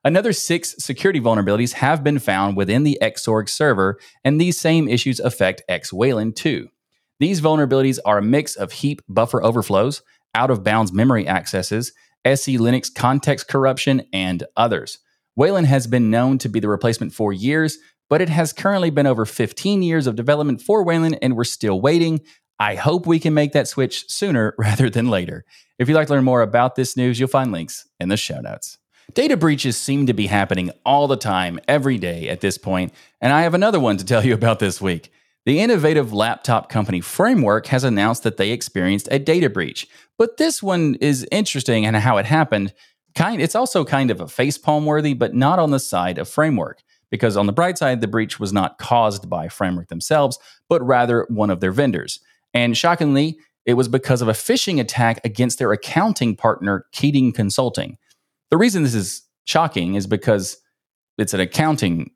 another 0.04 0.32
six 0.32 0.74
security 0.78 1.20
vulnerabilities 1.20 1.72
have 1.72 2.04
been 2.04 2.18
found 2.18 2.56
within 2.56 2.84
the 2.84 2.98
Xorg 3.02 3.48
server, 3.48 3.98
and 4.24 4.40
these 4.40 4.60
same 4.60 4.88
issues 4.88 5.20
affect 5.20 5.62
XWayland 5.68 6.36
too. 6.36 6.68
These 7.20 7.40
vulnerabilities 7.40 7.98
are 8.04 8.18
a 8.18 8.22
mix 8.22 8.56
of 8.56 8.72
heap 8.72 9.02
buffer 9.08 9.42
overflows, 9.42 10.02
out 10.34 10.50
of 10.50 10.64
bounds 10.64 10.92
memory 10.92 11.28
accesses, 11.28 11.92
SELinux 12.24 12.92
context 12.94 13.48
corruption, 13.48 14.02
and 14.12 14.44
others. 14.56 14.98
Wayland 15.36 15.66
has 15.66 15.86
been 15.86 16.10
known 16.10 16.38
to 16.38 16.48
be 16.48 16.60
the 16.60 16.68
replacement 16.68 17.12
for 17.12 17.32
years, 17.32 17.78
but 18.08 18.20
it 18.20 18.28
has 18.28 18.52
currently 18.52 18.90
been 18.90 19.06
over 19.06 19.24
15 19.24 19.82
years 19.82 20.06
of 20.06 20.16
development 20.16 20.60
for 20.60 20.84
Wayland, 20.84 21.18
and 21.22 21.36
we're 21.36 21.44
still 21.44 21.80
waiting. 21.80 22.20
I 22.58 22.76
hope 22.76 23.06
we 23.06 23.18
can 23.18 23.34
make 23.34 23.52
that 23.52 23.68
switch 23.68 24.08
sooner 24.08 24.54
rather 24.58 24.90
than 24.90 25.08
later. 25.08 25.44
If 25.78 25.88
you'd 25.88 25.96
like 25.96 26.06
to 26.08 26.14
learn 26.14 26.24
more 26.24 26.42
about 26.42 26.76
this 26.76 26.96
news, 26.96 27.18
you'll 27.18 27.28
find 27.28 27.50
links 27.50 27.86
in 27.98 28.08
the 28.08 28.16
show 28.16 28.40
notes. 28.40 28.78
Data 29.12 29.36
breaches 29.36 29.76
seem 29.76 30.06
to 30.06 30.14
be 30.14 30.26
happening 30.26 30.70
all 30.84 31.06
the 31.06 31.16
time, 31.16 31.60
every 31.68 31.98
day 31.98 32.28
at 32.28 32.40
this 32.40 32.56
point, 32.56 32.92
and 33.20 33.32
I 33.32 33.42
have 33.42 33.54
another 33.54 33.78
one 33.78 33.98
to 33.98 34.04
tell 34.04 34.24
you 34.24 34.34
about 34.34 34.58
this 34.58 34.80
week. 34.80 35.12
The 35.44 35.60
innovative 35.60 36.12
laptop 36.12 36.70
company 36.70 37.02
Framework 37.02 37.66
has 37.66 37.84
announced 37.84 38.22
that 38.22 38.38
they 38.38 38.50
experienced 38.50 39.08
a 39.10 39.18
data 39.18 39.50
breach. 39.50 39.86
But 40.16 40.38
this 40.38 40.62
one 40.62 40.94
is 40.96 41.26
interesting 41.30 41.84
and 41.84 41.96
how 41.96 42.16
it 42.16 42.24
happened. 42.24 42.72
Kind 43.14 43.42
it's 43.42 43.54
also 43.54 43.84
kind 43.84 44.10
of 44.10 44.22
a 44.22 44.24
facepalm 44.24 44.84
worthy, 44.84 45.12
but 45.12 45.34
not 45.34 45.58
on 45.58 45.70
the 45.70 45.78
side 45.78 46.16
of 46.16 46.28
Framework. 46.28 46.82
Because 47.10 47.36
on 47.36 47.46
the 47.46 47.52
bright 47.52 47.76
side, 47.76 48.00
the 48.00 48.08
breach 48.08 48.40
was 48.40 48.52
not 48.54 48.78
caused 48.78 49.28
by 49.28 49.48
Framework 49.48 49.88
themselves, 49.88 50.38
but 50.68 50.84
rather 50.84 51.26
one 51.28 51.50
of 51.50 51.60
their 51.60 51.72
vendors. 51.72 52.20
And 52.54 52.76
shockingly, 52.76 53.38
it 53.66 53.74
was 53.74 53.88
because 53.88 54.22
of 54.22 54.28
a 54.28 54.32
phishing 54.32 54.80
attack 54.80 55.20
against 55.24 55.58
their 55.58 55.72
accounting 55.72 56.36
partner, 56.36 56.86
Keating 56.92 57.32
Consulting. 57.32 57.98
The 58.54 58.58
reason 58.58 58.84
this 58.84 58.94
is 58.94 59.22
shocking 59.46 59.96
is 59.96 60.06
because 60.06 60.58
it's 61.18 61.34
an 61.34 61.40
accounting 61.40 62.12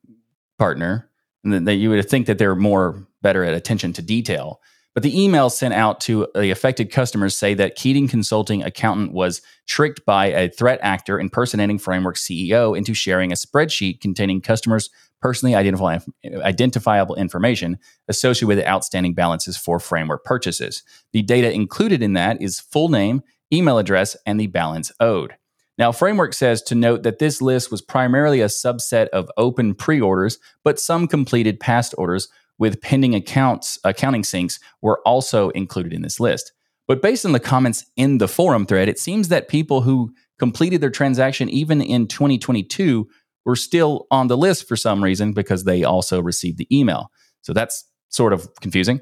partner, 0.56 1.10
and 1.42 1.66
that 1.66 1.74
you 1.74 1.90
would 1.90 2.08
think 2.08 2.28
that 2.28 2.38
they're 2.38 2.54
more 2.54 3.04
better 3.22 3.42
at 3.42 3.54
attention 3.54 3.92
to 3.94 4.02
detail. 4.02 4.60
But 4.94 5.02
the 5.02 5.20
email 5.20 5.50
sent 5.50 5.74
out 5.74 5.98
to 6.02 6.28
the 6.36 6.52
affected 6.52 6.92
customers 6.92 7.36
say 7.36 7.54
that 7.54 7.74
Keating 7.74 8.06
Consulting 8.06 8.62
accountant 8.62 9.14
was 9.14 9.42
tricked 9.66 10.06
by 10.06 10.26
a 10.26 10.48
threat 10.48 10.78
actor 10.80 11.18
impersonating 11.18 11.76
Framework 11.76 12.14
CEO 12.14 12.78
into 12.78 12.94
sharing 12.94 13.32
a 13.32 13.34
spreadsheet 13.34 14.00
containing 14.00 14.40
customers' 14.40 14.90
personally 15.20 15.56
identifiable 15.56 17.16
information 17.16 17.78
associated 18.06 18.46
with 18.46 18.64
outstanding 18.64 19.12
balances 19.12 19.56
for 19.56 19.80
Framework 19.80 20.22
purchases. 20.22 20.84
The 21.12 21.22
data 21.22 21.52
included 21.52 22.00
in 22.00 22.12
that 22.12 22.40
is 22.40 22.60
full 22.60 22.90
name, 22.90 23.22
email 23.52 23.78
address, 23.78 24.16
and 24.24 24.38
the 24.38 24.46
balance 24.46 24.92
owed. 25.00 25.34
Now, 25.78 25.92
Framework 25.92 26.34
says 26.34 26.60
to 26.62 26.74
note 26.74 27.04
that 27.04 27.20
this 27.20 27.40
list 27.40 27.70
was 27.70 27.80
primarily 27.80 28.40
a 28.40 28.46
subset 28.46 29.08
of 29.08 29.30
open 29.36 29.74
pre 29.74 30.00
orders, 30.00 30.38
but 30.64 30.80
some 30.80 31.06
completed 31.06 31.60
past 31.60 31.94
orders 31.96 32.28
with 32.58 32.80
pending 32.80 33.14
accounts, 33.14 33.78
accounting 33.84 34.22
syncs 34.22 34.58
were 34.82 35.00
also 35.06 35.50
included 35.50 35.92
in 35.92 36.02
this 36.02 36.18
list. 36.18 36.52
But 36.88 37.00
based 37.00 37.24
on 37.24 37.32
the 37.32 37.40
comments 37.40 37.84
in 37.96 38.18
the 38.18 38.26
forum 38.26 38.66
thread, 38.66 38.88
it 38.88 38.98
seems 38.98 39.28
that 39.28 39.48
people 39.48 39.82
who 39.82 40.12
completed 40.38 40.80
their 40.80 40.90
transaction 40.90 41.48
even 41.48 41.80
in 41.80 42.08
2022 42.08 43.08
were 43.44 43.56
still 43.56 44.06
on 44.10 44.26
the 44.26 44.36
list 44.36 44.66
for 44.66 44.76
some 44.76 45.02
reason 45.02 45.32
because 45.32 45.64
they 45.64 45.84
also 45.84 46.20
received 46.20 46.58
the 46.58 46.66
email. 46.76 47.12
So 47.42 47.52
that's 47.52 47.84
sort 48.08 48.32
of 48.32 48.48
confusing. 48.60 49.00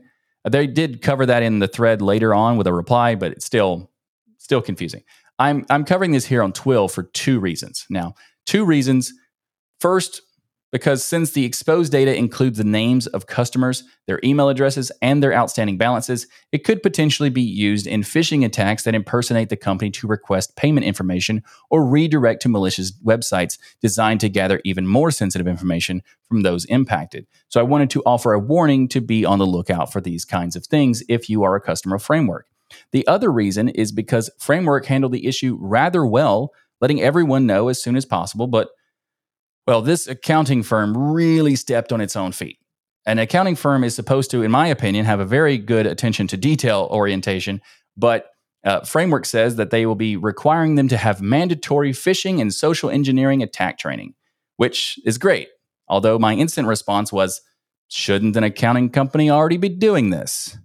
They 0.49 0.67
did 0.67 1.01
cover 1.01 1.27
that 1.27 1.43
in 1.43 1.59
the 1.59 1.69
thread 1.69 2.03
later 2.03 2.35
on 2.35 2.57
with 2.57 2.67
a 2.67 2.73
reply, 2.73 3.15
but 3.15 3.33
it's 3.33 3.47
still 3.47 3.91
still 4.39 4.63
confusing. 4.63 5.03
I'm 5.39 5.67
I'm 5.71 5.85
covering 5.85 6.13
this 6.13 6.27
here 6.27 6.43
on 6.43 6.53
Twill 6.53 6.89
for 6.89 7.05
two 7.05 7.41
reasons. 7.41 7.87
Now, 7.91 8.15
two 8.47 8.65
reasons. 8.65 9.13
First, 9.81 10.23
because 10.73 11.05
since 11.05 11.31
the 11.31 11.45
exposed 11.45 11.93
data 11.93 12.15
includes 12.15 12.59
the 12.59 12.65
names 12.65 13.07
of 13.07 13.27
customers, 13.27 13.85
their 14.07 14.21
email 14.25 14.49
addresses, 14.49 14.91
and 15.01 15.23
their 15.23 15.33
outstanding 15.33 15.79
balances, 15.79 16.27
it 16.51 16.65
could 16.65 16.83
potentially 16.83 17.31
be 17.31 17.43
used 17.43 17.87
in 17.87 18.03
phishing 18.03 18.45
attacks 18.45 18.83
that 18.83 18.95
impersonate 18.95 19.49
the 19.49 19.57
company 19.57 19.91
to 19.93 20.07
request 20.07 20.57
payment 20.57 20.85
information 20.85 21.43
or 21.71 21.87
redirect 21.87 22.43
to 22.43 22.49
malicious 22.49 22.93
websites 23.05 23.59
designed 23.81 24.21
to 24.21 24.29
gather 24.29 24.61
even 24.65 24.87
more 24.87 25.11
sensitive 25.11 25.47
information 25.47 26.03
from 26.29 26.43
those 26.43 26.65
impacted. 26.67 27.27
So 27.49 27.61
I 27.61 27.65
wanted 27.65 27.91
to 27.91 28.03
offer 28.05 28.33
a 28.33 28.41
warning 28.41 28.89
to 28.89 29.01
be 29.01 29.25
on 29.25 29.39
the 29.39 29.47
lookout 29.47 29.93
for 29.93 30.01
these 30.01 30.25
kinds 30.25 30.57
of 30.57 30.67
things 30.67 31.03
if 31.09 31.31
you 31.31 31.43
are 31.45 31.55
a 31.55 31.61
customer 31.61 31.99
Framework. 31.99 32.49
The 32.93 33.07
other 33.07 33.31
reason 33.31 33.69
is 33.69 33.93
because 33.93 34.31
Framework 34.39 34.87
handled 34.87 35.13
the 35.13 35.27
issue 35.27 35.59
rather 35.61 36.07
well, 36.07 36.53
letting 36.81 37.01
everyone 37.01 37.47
know 37.47 37.69
as 37.69 37.83
soon 37.83 37.97
as 37.97 38.05
possible. 38.05 38.47
But, 38.47 38.69
well, 39.67 39.83
this 39.83 40.07
accounting 40.07 40.63
firm 40.63 40.97
really 40.97 41.57
stepped 41.57 41.93
on 41.93 42.01
its 42.01 42.17
own 42.17 42.33
feet. 42.33 42.59
An 43.07 43.19
accounting 43.19 43.55
firm 43.55 43.85
is 43.85 43.95
supposed 43.95 44.31
to, 44.33 44.43
in 44.43 44.51
my 44.51 44.67
opinion, 44.67 45.05
have 45.05 45.21
a 45.21 45.25
very 45.25 45.59
good 45.59 45.87
attention 45.87 46.27
to 46.29 46.37
detail 46.37 46.89
orientation, 46.91 47.61
but 47.97 48.27
uh, 48.65 48.81
Framework 48.81 49.25
says 49.25 49.57
that 49.57 49.71
they 49.71 49.87
will 49.87 49.95
be 49.95 50.17
requiring 50.17 50.75
them 50.75 50.89
to 50.89 50.97
have 50.97 51.23
mandatory 51.23 51.93
phishing 51.93 52.41
and 52.41 52.53
social 52.53 52.91
engineering 52.91 53.43
attack 53.43 53.79
training, 53.79 54.15
which 54.57 54.99
is 55.05 55.19
great. 55.19 55.49
Although 55.89 56.19
my 56.19 56.35
instant 56.35 56.67
response 56.67 57.13
was, 57.13 57.41
shouldn't 57.87 58.37
an 58.37 58.43
accounting 58.43 58.91
company 58.91 59.31
already 59.31 59.57
be 59.57 59.69
doing 59.69 60.11
this? 60.11 60.59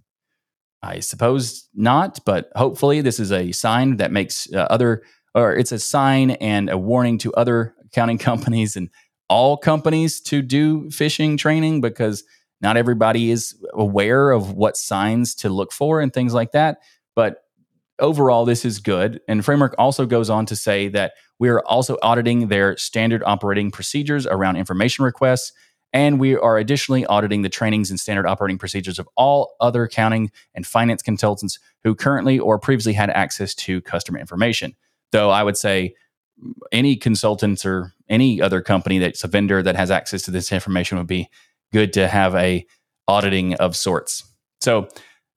I 0.82 1.00
suppose 1.00 1.68
not, 1.74 2.20
but 2.24 2.50
hopefully 2.56 3.00
this 3.00 3.20
is 3.20 3.30
a 3.30 3.52
sign 3.52 3.96
that 3.98 4.12
makes 4.12 4.52
uh, 4.52 4.66
other, 4.68 5.02
or 5.34 5.54
it's 5.54 5.72
a 5.72 5.78
sign 5.78 6.32
and 6.32 6.68
a 6.68 6.76
warning 6.76 7.18
to 7.18 7.32
other 7.34 7.74
accounting 7.84 8.18
companies 8.30 8.76
and 8.76 8.90
all 9.28 9.56
companies 9.56 10.20
to 10.20 10.42
do 10.42 10.84
phishing 10.86 11.38
training 11.38 11.80
because 11.80 12.24
not 12.60 12.76
everybody 12.76 13.30
is 13.30 13.56
aware 13.74 14.30
of 14.30 14.52
what 14.52 14.76
signs 14.76 15.34
to 15.36 15.48
look 15.48 15.72
for 15.72 16.00
and 16.00 16.12
things 16.12 16.34
like 16.34 16.52
that. 16.52 16.78
But 17.14 17.42
overall, 17.98 18.44
this 18.44 18.64
is 18.64 18.78
good. 18.78 19.20
And 19.28 19.44
Framework 19.44 19.74
also 19.78 20.06
goes 20.06 20.30
on 20.30 20.46
to 20.46 20.56
say 20.56 20.88
that 20.88 21.12
we 21.38 21.48
are 21.48 21.64
also 21.66 21.96
auditing 22.02 22.48
their 22.48 22.76
standard 22.76 23.22
operating 23.24 23.70
procedures 23.70 24.26
around 24.26 24.56
information 24.56 25.04
requests 25.04 25.52
and 25.92 26.18
we 26.18 26.36
are 26.36 26.58
additionally 26.58 27.04
auditing 27.06 27.42
the 27.42 27.48
trainings 27.48 27.90
and 27.90 28.00
standard 28.00 28.26
operating 28.26 28.58
procedures 28.58 28.98
of 28.98 29.08
all 29.16 29.54
other 29.60 29.84
accounting 29.84 30.30
and 30.54 30.66
finance 30.66 31.02
consultants 31.02 31.58
who 31.84 31.94
currently 31.94 32.38
or 32.38 32.58
previously 32.58 32.94
had 32.94 33.10
access 33.10 33.54
to 33.54 33.80
customer 33.82 34.18
information. 34.18 34.74
Though 35.12 35.30
I 35.30 35.42
would 35.42 35.56
say 35.56 35.94
any 36.72 36.96
consultants 36.96 37.66
or 37.66 37.92
any 38.08 38.40
other 38.40 38.60
company 38.60 38.98
that's 38.98 39.24
a 39.24 39.28
vendor 39.28 39.62
that 39.62 39.76
has 39.76 39.90
access 39.90 40.22
to 40.22 40.30
this 40.30 40.50
information 40.50 40.98
would 40.98 41.06
be 41.06 41.28
good 41.72 41.92
to 41.94 42.08
have 42.08 42.34
a 42.34 42.66
auditing 43.08 43.54
of 43.54 43.76
sorts. 43.76 44.24
So 44.60 44.88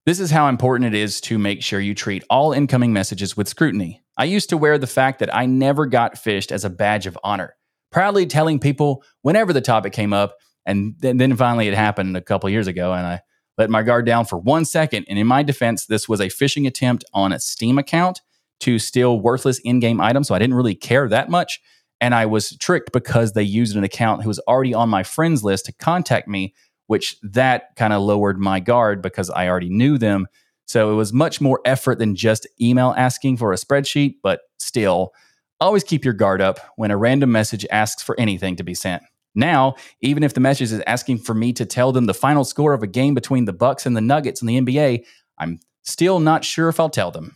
this 0.05 0.19
is 0.19 0.31
how 0.31 0.47
important 0.47 0.93
it 0.93 0.97
is 0.97 1.19
to 1.21 1.37
make 1.37 1.63
sure 1.63 1.79
you 1.79 1.95
treat 1.95 2.23
all 2.29 2.53
incoming 2.53 2.93
messages 2.93 3.35
with 3.35 3.47
scrutiny. 3.47 4.03
I 4.17 4.25
used 4.25 4.49
to 4.49 4.57
wear 4.57 4.77
the 4.77 4.87
fact 4.87 5.19
that 5.19 5.33
I 5.33 5.45
never 5.45 5.85
got 5.85 6.15
phished 6.15 6.51
as 6.51 6.63
a 6.63 6.69
badge 6.69 7.07
of 7.07 7.17
honor, 7.23 7.55
proudly 7.91 8.25
telling 8.25 8.59
people 8.59 9.03
whenever 9.23 9.51
the 9.51 9.61
topic 9.61 9.93
came 9.93 10.13
up 10.13 10.37
and 10.65 10.95
then, 10.99 11.17
then 11.17 11.36
finally 11.36 11.67
it 11.67 11.73
happened 11.73 12.15
a 12.17 12.21
couple 12.21 12.49
years 12.49 12.67
ago, 12.67 12.93
and 12.93 13.06
I 13.06 13.21
let 13.58 13.69
my 13.69 13.84
guard 13.84 14.06
down 14.06 14.25
for 14.25 14.38
one 14.38 14.65
second. 14.65 15.06
And 15.08 15.17
in 15.17 15.28
my 15.28 15.43
defense, 15.43 15.86
this 15.86 16.10
was 16.10 16.19
a 16.19 16.25
phishing 16.25 16.67
attempt 16.67 17.06
on 17.13 17.32
a 17.32 17.39
Steam 17.39 17.78
account 17.78 18.21
to 18.62 18.80
steal 18.80 19.19
worthless 19.19 19.60
in 19.60 19.80
game 19.80 20.01
items. 20.01 20.28
So 20.28 20.36
I 20.36 20.39
didn't 20.39 20.56
really 20.56 20.75
care 20.75 21.08
that 21.10 21.30
much. 21.30 21.60
And 22.01 22.13
I 22.13 22.25
was 22.25 22.56
tricked 22.58 22.91
because 22.91 23.34
they 23.34 23.43
used 23.43 23.75
an 23.75 23.84
account 23.84 24.23
who 24.23 24.28
was 24.28 24.39
already 24.39 24.73
on 24.73 24.89
my 24.89 25.04
friends 25.04 25.43
list 25.43 25.65
to 25.65 25.73
contact 25.73 26.28
me, 26.28 26.54
which 26.88 27.17
that 27.21 27.75
kind 27.75 27.93
of 27.93 28.01
lowered 28.01 28.39
my 28.39 28.60
guard 28.60 29.01
because 29.01 29.30
I 29.30 29.47
already 29.47 29.69
knew 29.69 29.97
them. 29.97 30.28
So 30.65 30.91
it 30.91 30.95
was 30.95 31.13
much 31.13 31.39
more 31.39 31.62
effort 31.63 31.99
than 31.99 32.15
just 32.15 32.47
email 32.60 32.93
asking 32.97 33.38
for 33.38 33.54
a 33.54 33.56
spreadsheet, 33.56 34.15
but 34.23 34.41
still, 34.58 35.13
always 35.62 35.84
keep 35.84 36.04
your 36.04 36.13
guard 36.13 36.41
up 36.41 36.60
when 36.75 36.91
a 36.91 36.97
random 36.97 37.32
message 37.32 37.65
asks 37.71 38.04
for 38.04 38.19
anything 38.19 38.56
to 38.58 38.63
be 38.63 38.73
sent. 38.73 39.04
Now, 39.35 39.75
even 40.01 40.23
if 40.23 40.33
the 40.33 40.39
message 40.39 40.71
is 40.71 40.81
asking 40.87 41.19
for 41.19 41.33
me 41.33 41.53
to 41.53 41.65
tell 41.65 41.91
them 41.91 42.05
the 42.05 42.13
final 42.13 42.45
score 42.45 42.73
of 42.73 42.81
a 42.81 42.87
game 42.87 43.13
between 43.13 43.45
the 43.45 43.53
Bucks 43.53 43.85
and 43.85 43.95
the 43.95 44.01
Nuggets 44.01 44.41
in 44.41 44.47
the 44.47 44.59
NBA, 44.59 45.05
I'm 45.37 45.59
still 45.83 46.19
not 46.19 46.45
sure 46.45 46.69
if 46.69 46.79
I'll 46.79 46.89
tell 46.89 47.11
them. 47.11 47.35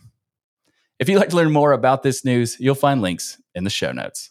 If 0.98 1.08
you'd 1.08 1.18
like 1.18 1.30
to 1.30 1.36
learn 1.36 1.52
more 1.52 1.72
about 1.72 2.02
this 2.02 2.24
news, 2.24 2.58
you'll 2.58 2.74
find 2.74 3.00
links 3.00 3.40
in 3.54 3.64
the 3.64 3.70
show 3.70 3.92
notes. 3.92 4.30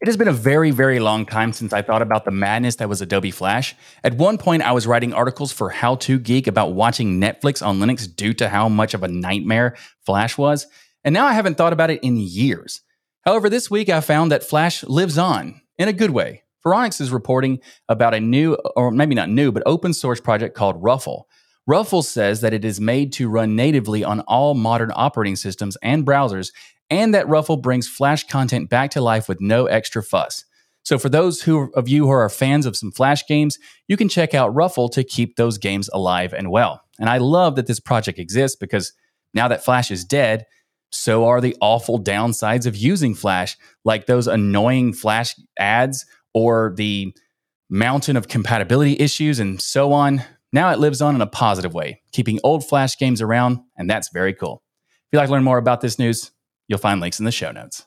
It 0.00 0.08
has 0.08 0.16
been 0.16 0.28
a 0.28 0.32
very, 0.32 0.72
very 0.72 1.00
long 1.00 1.24
time 1.24 1.52
since 1.52 1.72
I 1.72 1.80
thought 1.80 2.02
about 2.02 2.26
the 2.26 2.30
madness 2.30 2.76
that 2.76 2.88
was 2.88 3.00
Adobe 3.00 3.30
Flash. 3.30 3.74
At 4.04 4.14
one 4.14 4.36
point, 4.36 4.62
I 4.62 4.72
was 4.72 4.86
writing 4.86 5.14
articles 5.14 5.52
for 5.52 5.70
How 5.70 5.94
To 5.96 6.18
Geek 6.18 6.46
about 6.46 6.74
watching 6.74 7.18
Netflix 7.18 7.64
on 7.64 7.78
Linux 7.78 8.14
due 8.14 8.34
to 8.34 8.48
how 8.48 8.68
much 8.68 8.92
of 8.92 9.02
a 9.02 9.08
nightmare 9.08 9.74
Flash 10.04 10.36
was. 10.36 10.66
And 11.02 11.14
now 11.14 11.24
I 11.24 11.32
haven't 11.32 11.56
thought 11.56 11.72
about 11.72 11.90
it 11.90 12.02
in 12.02 12.18
years. 12.18 12.82
However, 13.24 13.48
this 13.48 13.70
week 13.70 13.88
I 13.88 14.00
found 14.00 14.30
that 14.32 14.44
Flash 14.44 14.84
lives 14.84 15.16
on 15.16 15.62
in 15.78 15.88
a 15.88 15.94
good 15.94 16.10
way. 16.10 16.42
Phoronix 16.66 17.00
is 17.00 17.12
reporting 17.12 17.60
about 17.88 18.12
a 18.12 18.20
new, 18.20 18.54
or 18.74 18.90
maybe 18.90 19.14
not 19.14 19.30
new, 19.30 19.52
but 19.52 19.62
open 19.66 19.94
source 19.94 20.20
project 20.20 20.56
called 20.56 20.82
Ruffle. 20.82 21.28
Ruffle 21.64 22.02
says 22.02 22.40
that 22.40 22.52
it 22.52 22.64
is 22.64 22.80
made 22.80 23.12
to 23.14 23.28
run 23.28 23.54
natively 23.54 24.02
on 24.02 24.20
all 24.20 24.54
modern 24.54 24.90
operating 24.94 25.36
systems 25.36 25.76
and 25.80 26.04
browsers, 26.04 26.52
and 26.90 27.14
that 27.14 27.28
Ruffle 27.28 27.56
brings 27.56 27.88
Flash 27.88 28.26
content 28.26 28.68
back 28.68 28.90
to 28.92 29.00
life 29.00 29.28
with 29.28 29.40
no 29.40 29.66
extra 29.66 30.02
fuss. 30.02 30.44
So, 30.84 30.98
for 30.98 31.08
those 31.08 31.42
who, 31.42 31.70
of 31.74 31.88
you 31.88 32.06
who 32.06 32.10
are 32.10 32.28
fans 32.28 32.66
of 32.66 32.76
some 32.76 32.92
Flash 32.92 33.26
games, 33.26 33.58
you 33.86 33.96
can 33.96 34.08
check 34.08 34.34
out 34.34 34.54
Ruffle 34.54 34.88
to 34.90 35.04
keep 35.04 35.36
those 35.36 35.58
games 35.58 35.88
alive 35.92 36.32
and 36.32 36.50
well. 36.50 36.82
And 36.98 37.08
I 37.08 37.18
love 37.18 37.56
that 37.56 37.66
this 37.66 37.80
project 37.80 38.18
exists 38.18 38.56
because 38.56 38.92
now 39.34 39.48
that 39.48 39.64
Flash 39.64 39.90
is 39.90 40.04
dead, 40.04 40.46
so 40.92 41.26
are 41.26 41.40
the 41.40 41.56
awful 41.60 42.02
downsides 42.02 42.66
of 42.66 42.76
using 42.76 43.14
Flash, 43.14 43.56
like 43.84 44.06
those 44.06 44.26
annoying 44.26 44.92
Flash 44.92 45.34
ads 45.58 46.06
or 46.36 46.74
the 46.76 47.14
mountain 47.70 48.14
of 48.14 48.28
compatibility 48.28 48.94
issues 49.00 49.40
and 49.40 49.58
so 49.58 49.94
on. 49.94 50.22
Now 50.52 50.70
it 50.70 50.78
lives 50.78 51.00
on 51.00 51.14
in 51.14 51.22
a 51.22 51.26
positive 51.26 51.72
way, 51.72 52.02
keeping 52.12 52.38
old 52.44 52.68
Flash 52.68 52.98
games 52.98 53.22
around, 53.22 53.60
and 53.78 53.88
that's 53.88 54.10
very 54.10 54.34
cool. 54.34 54.62
If 54.84 55.06
you'd 55.12 55.18
like 55.18 55.28
to 55.28 55.32
learn 55.32 55.44
more 55.44 55.56
about 55.56 55.80
this 55.80 55.98
news, 55.98 56.32
you'll 56.68 56.78
find 56.78 57.00
links 57.00 57.18
in 57.18 57.24
the 57.24 57.32
show 57.32 57.52
notes. 57.52 57.86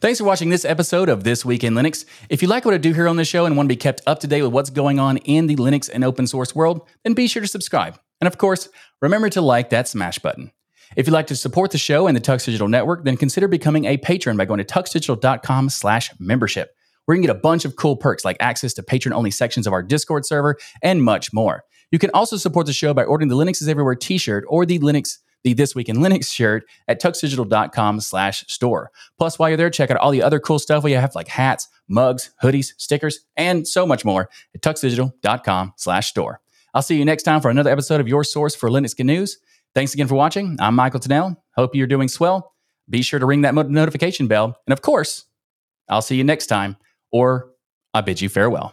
Thanks 0.00 0.20
for 0.20 0.24
watching 0.24 0.48
this 0.48 0.64
episode 0.64 1.10
of 1.10 1.22
This 1.22 1.44
Week 1.44 1.62
in 1.64 1.74
Linux. 1.74 2.06
If 2.30 2.40
you 2.40 2.48
like 2.48 2.64
what 2.64 2.72
I 2.72 2.78
do 2.78 2.94
here 2.94 3.08
on 3.08 3.16
the 3.16 3.26
show 3.26 3.44
and 3.44 3.58
want 3.58 3.68
to 3.68 3.74
be 3.74 3.76
kept 3.76 4.00
up 4.06 4.20
to 4.20 4.26
date 4.26 4.40
with 4.40 4.52
what's 4.52 4.70
going 4.70 4.98
on 4.98 5.18
in 5.18 5.46
the 5.46 5.56
Linux 5.56 5.90
and 5.92 6.02
open 6.02 6.26
source 6.26 6.54
world, 6.54 6.88
then 7.04 7.12
be 7.12 7.26
sure 7.26 7.42
to 7.42 7.48
subscribe. 7.48 8.00
And 8.22 8.26
of 8.26 8.38
course, 8.38 8.70
remember 9.02 9.28
to 9.28 9.42
like 9.42 9.68
that 9.68 9.86
smash 9.86 10.18
button. 10.18 10.50
If 10.96 11.06
you'd 11.06 11.12
like 11.12 11.26
to 11.26 11.36
support 11.36 11.72
the 11.72 11.78
show 11.78 12.06
and 12.06 12.16
the 12.16 12.22
Tux 12.22 12.46
Digital 12.46 12.68
Network, 12.68 13.04
then 13.04 13.18
consider 13.18 13.48
becoming 13.48 13.84
a 13.84 13.98
patron 13.98 14.38
by 14.38 14.46
going 14.46 14.58
to 14.58 14.64
tuxdigital.com 14.64 15.68
slash 15.68 16.10
membership. 16.18 16.74
Where 17.04 17.16
you 17.16 17.22
can 17.22 17.28
get 17.28 17.36
a 17.36 17.40
bunch 17.40 17.64
of 17.64 17.76
cool 17.76 17.96
perks 17.96 18.24
like 18.24 18.36
access 18.40 18.72
to 18.74 18.82
patron-only 18.82 19.30
sections 19.30 19.66
of 19.66 19.72
our 19.72 19.82
Discord 19.82 20.24
server 20.24 20.56
and 20.82 21.02
much 21.02 21.32
more. 21.32 21.64
You 21.90 21.98
can 21.98 22.10
also 22.14 22.36
support 22.36 22.66
the 22.66 22.72
show 22.72 22.94
by 22.94 23.04
ordering 23.04 23.28
the 23.28 23.36
Linux 23.36 23.60
is 23.60 23.68
Everywhere 23.68 23.94
t-shirt 23.94 24.44
or 24.48 24.64
the 24.64 24.78
Linux 24.78 25.18
the 25.44 25.54
This 25.54 25.74
Week 25.74 25.88
in 25.88 25.96
Linux 25.96 26.32
shirt 26.32 26.64
at 26.88 27.00
tuxdigital.com 27.00 28.00
slash 28.00 28.44
store. 28.46 28.90
Plus, 29.18 29.38
while 29.38 29.50
you're 29.50 29.56
there, 29.56 29.70
check 29.70 29.90
out 29.90 29.96
all 29.96 30.10
the 30.10 30.22
other 30.22 30.40
cool 30.40 30.58
stuff 30.58 30.84
we 30.84 30.92
have 30.92 31.14
like 31.14 31.28
hats, 31.28 31.68
mugs, 31.88 32.30
hoodies, 32.42 32.72
stickers, 32.78 33.20
and 33.36 33.66
so 33.66 33.86
much 33.86 34.04
more 34.04 34.28
at 34.54 34.62
tuxdigital.com 34.62 35.74
slash 35.76 36.08
store. 36.08 36.40
I'll 36.74 36.82
see 36.82 36.96
you 36.96 37.04
next 37.04 37.24
time 37.24 37.40
for 37.40 37.50
another 37.50 37.70
episode 37.70 38.00
of 38.00 38.08
your 38.08 38.24
source 38.24 38.54
for 38.54 38.70
Linux 38.70 38.98
news. 39.04 39.38
Thanks 39.74 39.94
again 39.94 40.06
for 40.06 40.14
watching. 40.14 40.56
I'm 40.60 40.74
Michael 40.74 41.00
Tunnell. 41.00 41.36
Hope 41.56 41.74
you're 41.74 41.86
doing 41.86 42.08
swell. 42.08 42.54
Be 42.88 43.02
sure 43.02 43.18
to 43.18 43.26
ring 43.26 43.42
that 43.42 43.54
notification 43.54 44.26
bell. 44.26 44.56
And 44.66 44.72
of 44.72 44.82
course, 44.82 45.24
I'll 45.88 46.02
see 46.02 46.16
you 46.16 46.24
next 46.24 46.46
time, 46.46 46.76
or 47.12 47.50
I 47.94 48.00
bid 48.00 48.20
you 48.20 48.28
farewell. 48.28 48.70